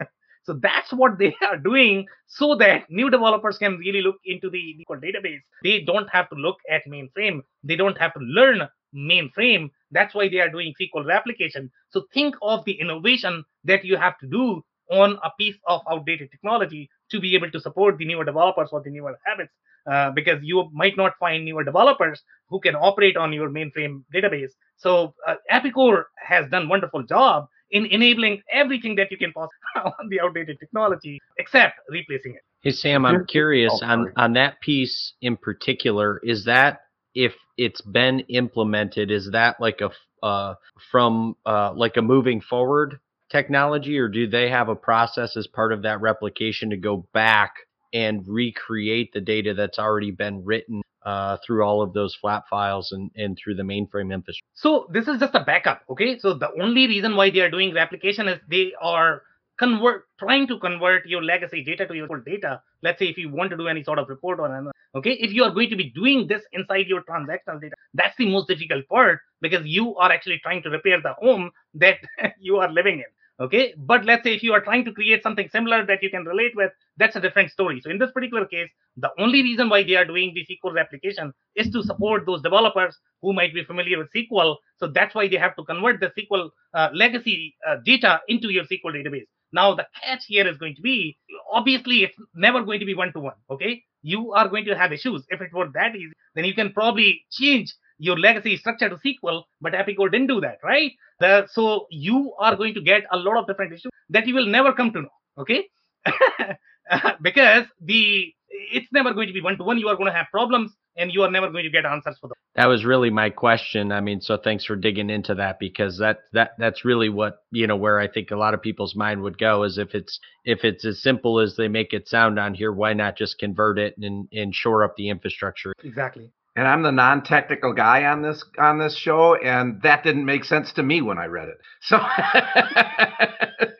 [0.44, 4.74] So that's what they are doing so that new developers can really look into the
[4.80, 5.40] SQL database.
[5.62, 7.42] They don't have to look at mainframe.
[7.62, 9.70] They don't have to learn mainframe.
[9.90, 11.70] That's why they are doing SQL replication.
[11.90, 16.30] So think of the innovation that you have to do on a piece of outdated
[16.30, 19.52] technology to be able to support the newer developers or the newer habits.
[19.90, 24.50] Uh, because you might not find newer developers who can operate on your mainframe database.
[24.76, 29.56] So uh, Epicor has done wonderful job in enabling everything that you can possibly
[29.98, 32.42] on the outdated technology, except replacing it.
[32.62, 36.20] Hey Sam, I'm curious oh, on on that piece in particular.
[36.22, 36.82] Is that
[37.14, 39.90] if it's been implemented, is that like a
[40.22, 40.54] uh,
[40.90, 45.72] from uh, like a moving forward technology, or do they have a process as part
[45.72, 47.54] of that replication to go back
[47.92, 52.92] and recreate the data that's already been written uh, through all of those flat files
[52.92, 54.44] and, and through the mainframe infrastructure.
[54.54, 55.82] So this is just a backup.
[55.90, 56.18] Okay.
[56.18, 59.22] So the only reason why they are doing replication is they are
[59.58, 62.62] convert trying to convert your legacy data to your full data.
[62.82, 65.32] Let's say if you want to do any sort of report or another, okay, if
[65.32, 68.88] you are going to be doing this inside your transactional data, that's the most difficult
[68.88, 71.98] part because you are actually trying to repair the home that
[72.40, 73.04] you are living in
[73.40, 73.74] okay?
[73.76, 76.52] But let's say if you are trying to create something similar that you can relate
[76.54, 77.80] with that's a different story.
[77.82, 81.32] So in this particular case the only reason why they are doing the sql replication
[81.54, 85.36] is to support those developers who might be familiar with sql so that's why they
[85.36, 89.26] have to convert the sql uh, legacy uh, data into your sql database.
[89.52, 91.16] Now the catch here is going to be
[91.52, 93.82] obviously it's never going to be one to one okay?
[94.02, 95.24] You are going to have issues.
[95.28, 99.44] If it were that easy then you can probably change your legacy structure to SQL,
[99.60, 100.92] but Epicor didn't do that, right?
[101.20, 104.46] The, so you are going to get a lot of different issues that you will
[104.46, 105.68] never come to know, okay?
[107.22, 108.34] because the
[108.72, 109.78] it's never going to be one to one.
[109.78, 112.28] You are going to have problems, and you are never going to get answers for
[112.28, 112.34] them.
[112.56, 113.92] That was really my question.
[113.92, 117.66] I mean, so thanks for digging into that because that that that's really what you
[117.66, 120.64] know where I think a lot of people's mind would go is if it's if
[120.64, 123.94] it's as simple as they make it sound on here, why not just convert it
[123.98, 125.74] and and shore up the infrastructure?
[125.84, 130.44] Exactly and I'm the non-technical guy on this on this show, and that didn't make
[130.44, 131.58] sense to me when I read it.
[131.82, 131.98] So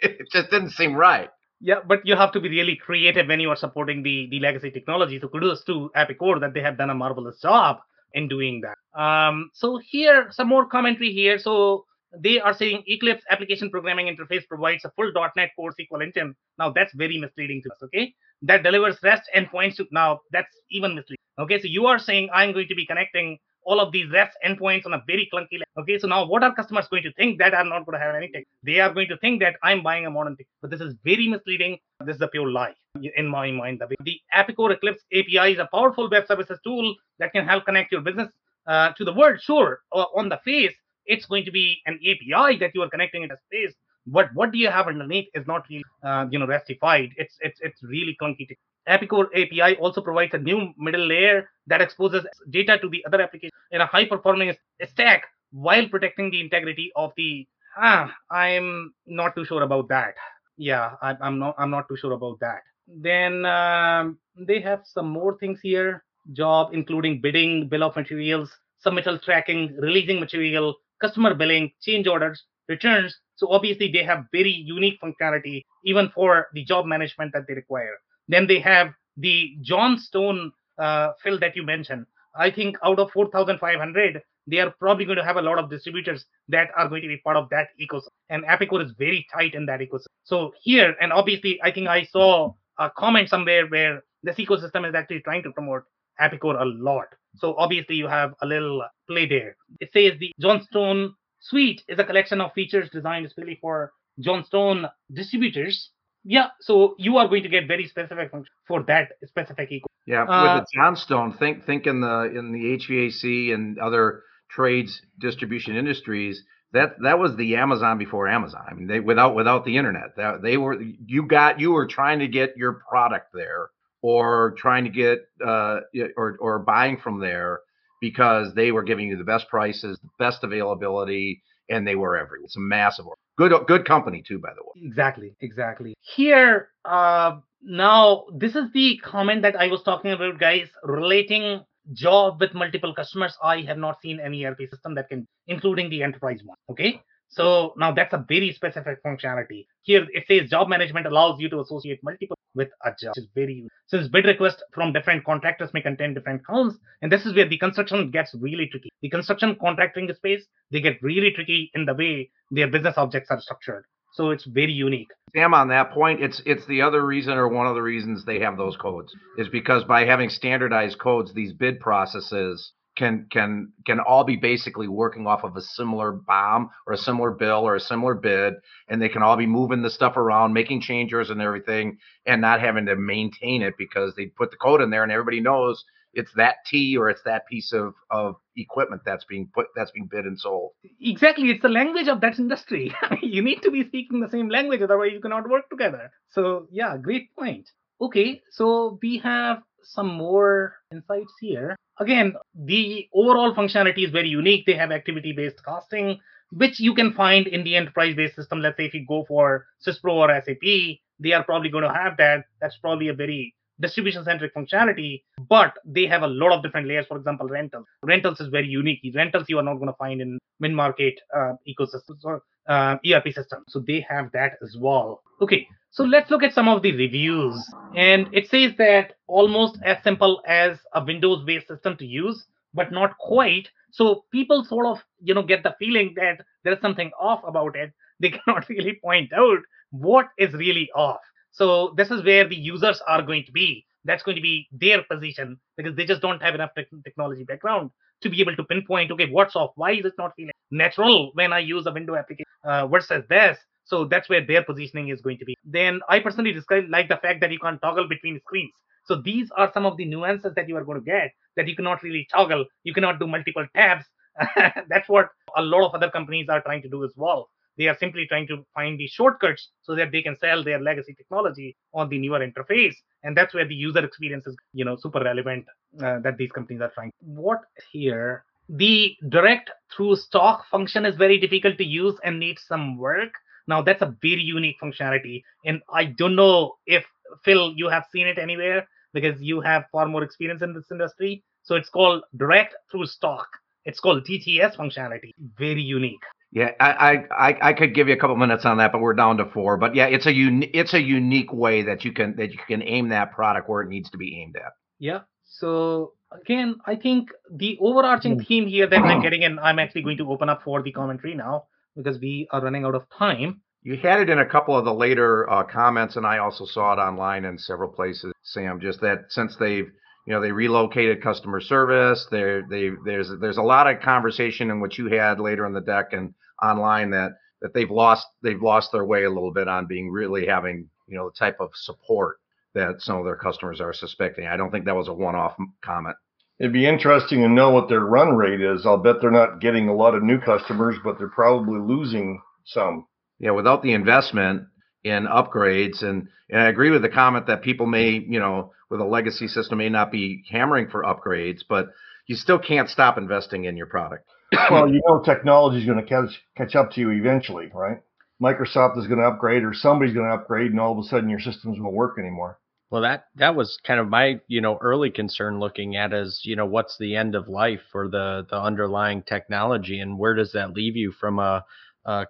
[0.03, 1.29] it just didn't seem right.
[1.61, 4.71] Yeah, but you have to be really creative when you are supporting the the legacy
[4.71, 5.19] technology.
[5.21, 7.79] So kudos to Epicor that they have done a marvelous job
[8.15, 8.79] in doing that.
[8.99, 11.39] Um, so here some more commentary here.
[11.39, 11.85] So
[12.17, 16.35] they are saying Eclipse application programming interface provides a full .NET Core SQL engine.
[16.59, 17.83] Now that's very misleading to us.
[17.85, 21.20] Okay, that delivers REST endpoints to now that's even misleading.
[21.41, 24.85] Okay, so you are saying I'm going to be connecting all of these REST endpoints
[24.87, 25.83] on a very clunky level.
[25.83, 28.15] Okay, so now what are customers going to think that I'm not going to have
[28.15, 28.45] anything?
[28.63, 30.47] They are going to think that I'm buying a modern thing.
[30.61, 31.79] But this is very misleading.
[32.05, 32.75] This is a pure lie
[33.17, 33.81] in my mind.
[34.05, 38.03] The Epicor Eclipse API is a powerful web services tool that can help connect your
[38.03, 38.29] business
[38.67, 39.41] uh, to the world.
[39.41, 40.75] Sure, uh, on the face,
[41.07, 43.75] it's going to be an API that you are connecting in a space.
[44.07, 47.11] But what do you have underneath is not really, uh, you know, restified.
[47.17, 48.49] It's it's it's really clunky.
[48.89, 53.53] Epicor API also provides a new middle layer that exposes data to the other application
[53.71, 54.55] in a high performing
[54.89, 57.47] stack while protecting the integrity of the.
[57.77, 60.15] Ah, I'm not too sure about that.
[60.57, 61.55] Yeah, I, am not.
[61.59, 62.63] I'm not too sure about that.
[62.89, 66.05] Then um, they have some more things here.
[66.33, 68.51] Job including bidding, bill of materials,
[68.85, 73.17] submittal tracking, releasing material, customer billing, change orders, returns.
[73.37, 77.97] So obviously they have very unique functionality even for the job management that they require.
[78.29, 82.07] Then they have the Johnstone uh, Phil that you mentioned.
[82.35, 86.25] I think out of 4,500, they are probably going to have a lot of distributors
[86.49, 88.09] that are going to be part of that ecosystem.
[88.29, 90.07] And Epicor is very tight in that ecosystem.
[90.25, 94.95] So here, and obviously, I think I saw a comment somewhere where this ecosystem is
[94.95, 95.83] actually trying to promote
[96.21, 97.07] Epicor a lot.
[97.37, 99.57] So obviously, you have a little play there.
[99.81, 105.91] It says the Johnstone suite is a collection of features designed especially for Johnstone distributors
[106.25, 109.87] yeah, so you are going to get very specific function for that specific eco.
[110.07, 115.01] Yeah, uh, with the Johnstone, think think in the in the HVAC and other trades
[115.19, 116.43] distribution industries.
[116.73, 118.63] That that was the Amazon before Amazon.
[118.69, 122.19] I mean, they without without the internet, that they were you got you were trying
[122.19, 123.71] to get your product there
[124.03, 125.81] or trying to get uh
[126.17, 127.61] or or buying from there
[128.01, 132.45] because they were giving you the best prices, the best availability, and they were everywhere.
[132.45, 133.05] It's a massive,
[133.37, 134.87] good, good company too, by the way.
[134.87, 135.95] Exactly, exactly.
[136.01, 142.41] Here, uh, now this is the comment that I was talking about, guys, relating job
[142.41, 143.37] with multiple customers.
[143.43, 146.57] I have not seen any ERP system that can, including the enterprise one.
[146.71, 147.03] Okay.
[147.31, 149.67] So now that's a very specific functionality.
[149.83, 153.29] Here it says job management allows you to associate multiple with a job, which is
[153.35, 157.49] very since bid requests from different contractors may contain different counts, and this is where
[157.49, 158.91] the construction gets really tricky.
[159.03, 163.41] The construction contracting space they get really tricky in the way their business objects are
[163.41, 163.85] structured.
[164.13, 165.11] So it's very unique.
[165.37, 168.41] Sam, on that point, it's it's the other reason or one of the reasons they
[168.41, 173.99] have those codes is because by having standardized codes, these bid processes can can can
[173.99, 177.81] all be basically working off of a similar bomb or a similar bill or a
[177.81, 178.53] similar bid
[178.89, 181.97] and they can all be moving the stuff around making changes and everything
[182.27, 185.41] and not having to maintain it because they put the code in there and everybody
[185.41, 185.83] knows
[186.13, 190.09] it's that T or it's that piece of of equipment that's being put that's being
[190.11, 190.73] bid and sold.
[191.01, 192.93] Exactly, it's the language of that industry.
[193.23, 196.11] you need to be speaking the same language, otherwise you cannot work together.
[196.33, 197.71] So yeah, great point.
[198.03, 201.77] Okay, so we have some more insights here.
[201.99, 204.65] Again, the overall functionality is very unique.
[204.67, 206.19] They have activity based costing,
[206.53, 208.61] which you can find in the enterprise based system.
[208.61, 212.17] Let's say if you go for Syspro or SAP, they are probably going to have
[212.17, 212.45] that.
[212.61, 217.07] That's probably a very distribution centric functionality, but they have a lot of different layers.
[217.07, 217.87] For example, rentals.
[218.03, 219.01] Rentals is very unique.
[219.15, 223.33] Rentals you are not going to find in mid market uh, ecosystems or uh, ERP
[223.33, 223.65] systems.
[223.69, 225.23] So they have that as well.
[225.41, 227.57] Okay, so let's look at some of the reviews.
[227.97, 232.93] And it says that almost as simple as a Windows based system to use, but
[232.93, 233.69] not quite.
[233.91, 237.93] So people sort of, you know, get the feeling that there's something off about it.
[238.21, 239.61] They cannot really point out
[239.93, 241.23] what is really off.
[241.53, 243.87] So this is where the users are going to be.
[244.05, 246.73] That's going to be their position because they just don't have enough
[247.03, 247.91] technology background
[248.23, 249.71] to be able to pinpoint, okay, what's off?
[249.77, 253.59] Why is it not feeling natural when I use a window application uh, versus this?
[253.85, 255.57] So that's where their positioning is going to be.
[255.65, 258.75] Then I personally describe like the fact that you can't toggle between screens.
[259.05, 261.77] So these are some of the nuances that you are going to get that you
[261.77, 262.65] cannot really toggle.
[262.85, 264.05] You cannot do multiple tabs.
[264.89, 267.49] that's what a lot of other companies are trying to do as well.
[267.77, 271.15] They are simply trying to find the shortcuts so that they can sell their legacy
[271.15, 272.95] technology on the newer interface.
[273.23, 275.65] And that's where the user experience is, you know, super relevant
[276.03, 277.11] uh, that these companies are trying.
[277.21, 278.45] What here?
[278.69, 283.33] The direct through stock function is very difficult to use and needs some work.
[283.67, 287.05] Now that's a very unique functionality, and I don't know if
[287.45, 291.45] Phil you have seen it anywhere because you have far more experience in this industry.
[291.63, 293.49] So it's called direct through stock.
[293.85, 295.33] It's called DTS functionality.
[295.59, 296.23] Very unique.
[296.53, 299.37] Yeah, I, I I could give you a couple minutes on that, but we're down
[299.37, 299.77] to four.
[299.77, 302.83] But yeah, it's a uni- it's a unique way that you can that you can
[302.83, 304.73] aim that product where it needs to be aimed at.
[304.99, 305.21] Yeah.
[305.45, 308.43] So again, I think the overarching hmm.
[308.43, 311.35] theme here that I'm getting, and I'm actually going to open up for the commentary
[311.35, 311.67] now
[311.97, 313.61] because we are running out of time.
[313.83, 316.93] You had it in a couple of the later uh, comments, and I also saw
[316.93, 318.79] it online in several places, Sam.
[318.81, 319.91] Just that since they've
[320.27, 324.81] you know they relocated customer service, there they there's there's a lot of conversation in
[324.81, 328.93] what you had later in the deck and online that that they've lost they've lost
[328.93, 332.37] their way a little bit on being really having you know the type of support
[332.75, 334.47] that some of their customers are suspecting.
[334.47, 336.17] I don't think that was a one-off comment.
[336.61, 338.85] It'd be interesting to know what their run rate is.
[338.85, 343.07] I'll bet they're not getting a lot of new customers, but they're probably losing some.
[343.41, 344.67] Yeah, without the investment
[345.03, 349.01] in upgrades, and and I agree with the comment that people may, you know, with
[349.01, 351.89] a legacy system may not be hammering for upgrades, but
[352.27, 354.29] you still can't stop investing in your product.
[354.71, 357.99] well, you know, technology is going to catch catch up to you eventually, right?
[358.43, 361.29] Microsoft is going to upgrade, or somebody's going to upgrade, and all of a sudden
[361.29, 362.59] your systems won't work anymore.
[362.91, 366.57] Well, that that was kind of my you know early concern looking at is you
[366.57, 370.73] know what's the end of life for the the underlying technology and where does that
[370.73, 371.65] leave you from a,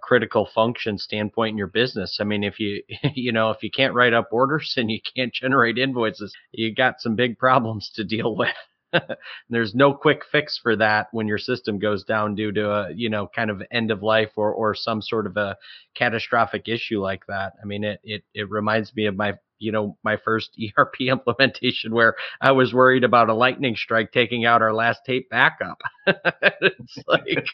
[0.02, 2.18] critical function standpoint in your business.
[2.20, 2.82] I mean, if you
[3.14, 7.00] you know if you can't write up orders and you can't generate invoices, you got
[7.00, 8.54] some big problems to deal with.
[9.50, 13.08] There's no quick fix for that when your system goes down due to a you
[13.08, 15.56] know kind of end of life or or some sort of a
[15.94, 17.54] catastrophic issue like that.
[17.62, 21.94] I mean, it it it reminds me of my you know my first ERP implementation
[21.94, 25.80] where I was worried about a lightning strike taking out our last tape backup.
[26.06, 27.46] it's like,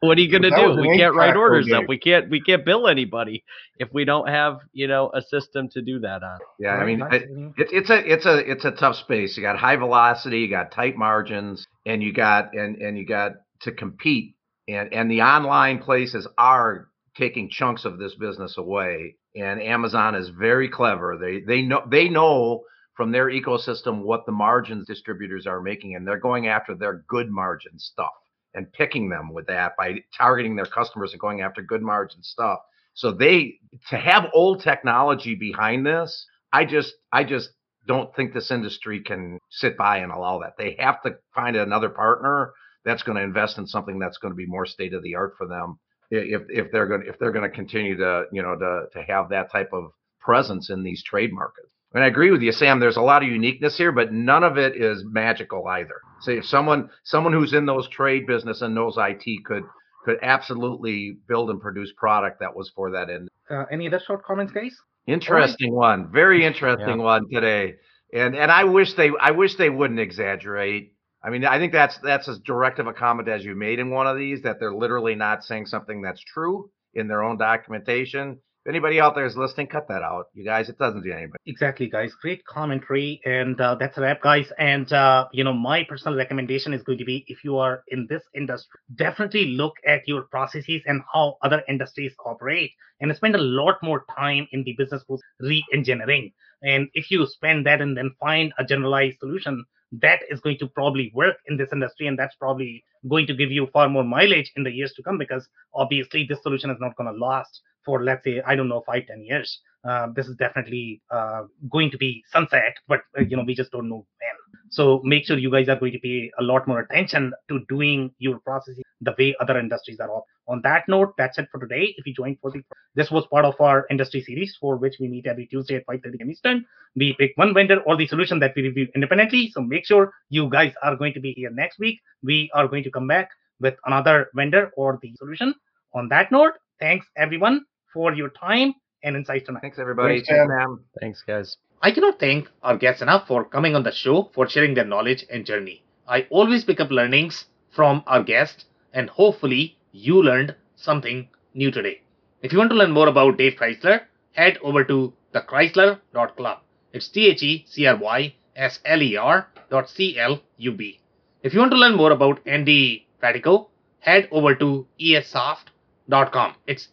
[0.00, 0.80] what are you going to do?
[0.80, 1.76] We can't write orders game.
[1.76, 1.84] up.
[1.88, 3.44] We can't we can't bill anybody
[3.78, 6.38] if we don't have you know a system to do that on.
[6.58, 7.22] Yeah, I mean it,
[7.56, 9.36] it, it's a it's a it's a tough space.
[9.36, 13.32] You got high velocity, you got tight margins, and you got and and you got
[13.62, 14.34] to compete.
[14.68, 20.28] And and the online places are taking chunks of this business away and Amazon is
[20.28, 21.16] very clever.
[21.16, 22.64] They they know they know
[22.94, 27.30] from their ecosystem what the margins distributors are making, and they're going after their good
[27.30, 28.12] margin stuff
[28.54, 32.58] and picking them with that by targeting their customers and going after good margin stuff.
[32.94, 33.58] So they
[33.88, 37.50] to have old technology behind this, I just I just
[37.86, 40.54] don't think this industry can sit by and allow that.
[40.58, 42.52] They have to find another partner
[42.84, 45.34] that's going to invest in something that's going to be more state of the art
[45.38, 45.78] for them
[46.12, 49.02] if if they're going to, if they're going to continue to you know to to
[49.02, 51.68] have that type of presence in these trade markets.
[51.94, 52.80] And I agree with you, Sam.
[52.80, 56.00] There's a lot of uniqueness here, but none of it is magical either.
[56.20, 59.64] So if someone someone who's in those trade business and knows IT could
[60.04, 63.28] could absolutely build and produce product that was for that end.
[63.48, 64.74] Uh, any other short comments, guys?
[65.06, 65.98] Interesting right.
[65.98, 67.04] one, very interesting yeah.
[67.04, 67.74] one today.
[68.12, 70.92] And and I wish they I wish they wouldn't exaggerate.
[71.24, 73.90] I mean, I think that's that's as direct of a comment as you made in
[73.90, 78.38] one of these that they're literally not saying something that's true in their own documentation
[78.64, 80.68] if anybody out there is listening, cut that out, you guys.
[80.68, 81.38] It doesn't do anybody.
[81.46, 82.12] Exactly, guys.
[82.22, 84.52] Great commentary, and uh, that's a wrap, guys.
[84.56, 88.06] And uh, you know, my personal recommendation is going to be if you are in
[88.08, 92.70] this industry, definitely look at your processes and how other industries operate,
[93.00, 95.02] and spend a lot more time in the business
[95.40, 96.30] re-engineering.
[96.62, 99.64] And if you spend that and then find a generalized solution
[100.00, 103.50] that is going to probably work in this industry and that's probably going to give
[103.50, 106.96] you far more mileage in the years to come because obviously this solution is not
[106.96, 110.36] going to last for let's say i don't know five ten years uh, this is
[110.36, 114.36] definitely uh, going to be sunset but uh, you know we just don't know when.
[114.70, 118.10] So make sure you guys are going to pay a lot more attention to doing
[118.18, 120.24] your processes the way other industries are off.
[120.48, 121.94] on that note that's it for today.
[121.98, 122.62] If you joined for the
[122.94, 126.18] this was part of our industry series for which we meet every tuesday at 5.30
[126.18, 126.64] p.m eastern.
[126.96, 129.50] We pick one vendor or the solution that we review independently.
[129.52, 132.00] So make sure you guys are going to be here next week.
[132.22, 133.30] We are going to come back
[133.60, 135.54] with another vendor or the solution.
[135.94, 139.60] On that note thanks everyone for your time and insights tonight.
[139.62, 140.22] Thanks, everybody.
[140.22, 140.84] Thanks, Sam.
[141.00, 141.56] Thanks, guys.
[141.82, 145.24] I cannot thank our guests enough for coming on the show for sharing their knowledge
[145.30, 145.82] and journey.
[146.08, 152.02] I always pick up learnings from our guests, and hopefully, you learned something new today.
[152.42, 156.58] If you want to learn more about Dave Chrysler, head over to thechrysler.club.
[156.92, 160.72] It's T H E C R Y S L E R dot C L U
[160.72, 161.00] B.
[161.42, 163.68] If you want to learn more about Andy Fatico,
[164.00, 165.72] head over to ESSoft
[166.10, 166.54] com.
[166.66, 166.88] It's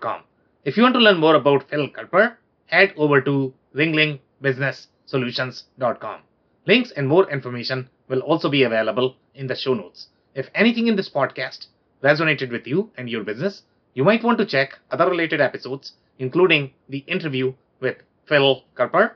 [0.00, 0.22] com.
[0.62, 2.36] If you want to learn more about Phil Culper,
[2.66, 6.20] head over to ringlingbusinesssolutions.com.
[6.66, 10.08] Links and more information will also be available in the show notes.
[10.34, 11.68] If anything in this podcast
[12.04, 13.62] resonated with you and your business,
[13.94, 17.96] you might want to check other related episodes, including the interview with
[18.26, 19.12] Phil Culper,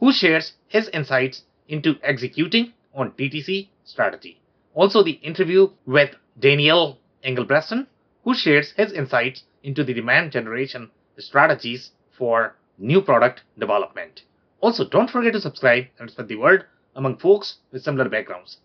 [0.00, 4.40] who shares his insights into executing on DTC strategy.
[4.74, 7.86] Also, the interview with Daniel Engelbrechten,
[8.24, 14.22] who shares his insights into the demand generation strategies for new product development.
[14.60, 18.58] Also, don't forget to subscribe and spread the word among folks with similar backgrounds.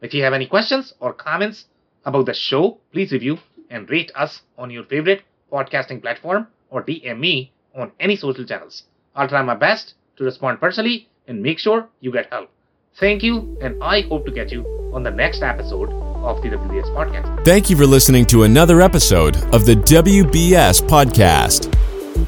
[0.00, 1.66] If you have any questions or comments
[2.04, 3.38] about the show, please review
[3.70, 5.22] and rate us on your favorite
[5.52, 8.84] podcasting platform or DM me on any social channels.
[9.14, 12.50] I'll try my best to respond personally and make sure you get help.
[12.98, 16.94] Thank you, and I hope to get you on the next episode of the WBS
[16.94, 17.44] Podcast.
[17.44, 21.72] Thank you for listening to another episode of the WBS Podcast.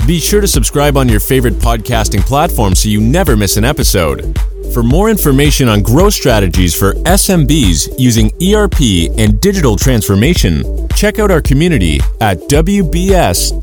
[0.06, 4.38] Be sure to subscribe on your favorite podcasting platform so you never miss an episode.
[4.72, 8.80] For more information on growth strategies for SMBs using ERP
[9.18, 13.62] and digital transformation, check out our community at WBS.rocks.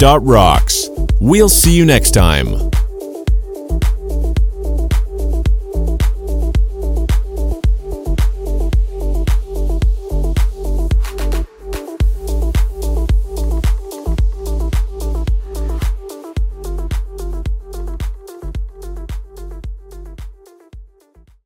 [1.22, 2.72] We'll see you next time.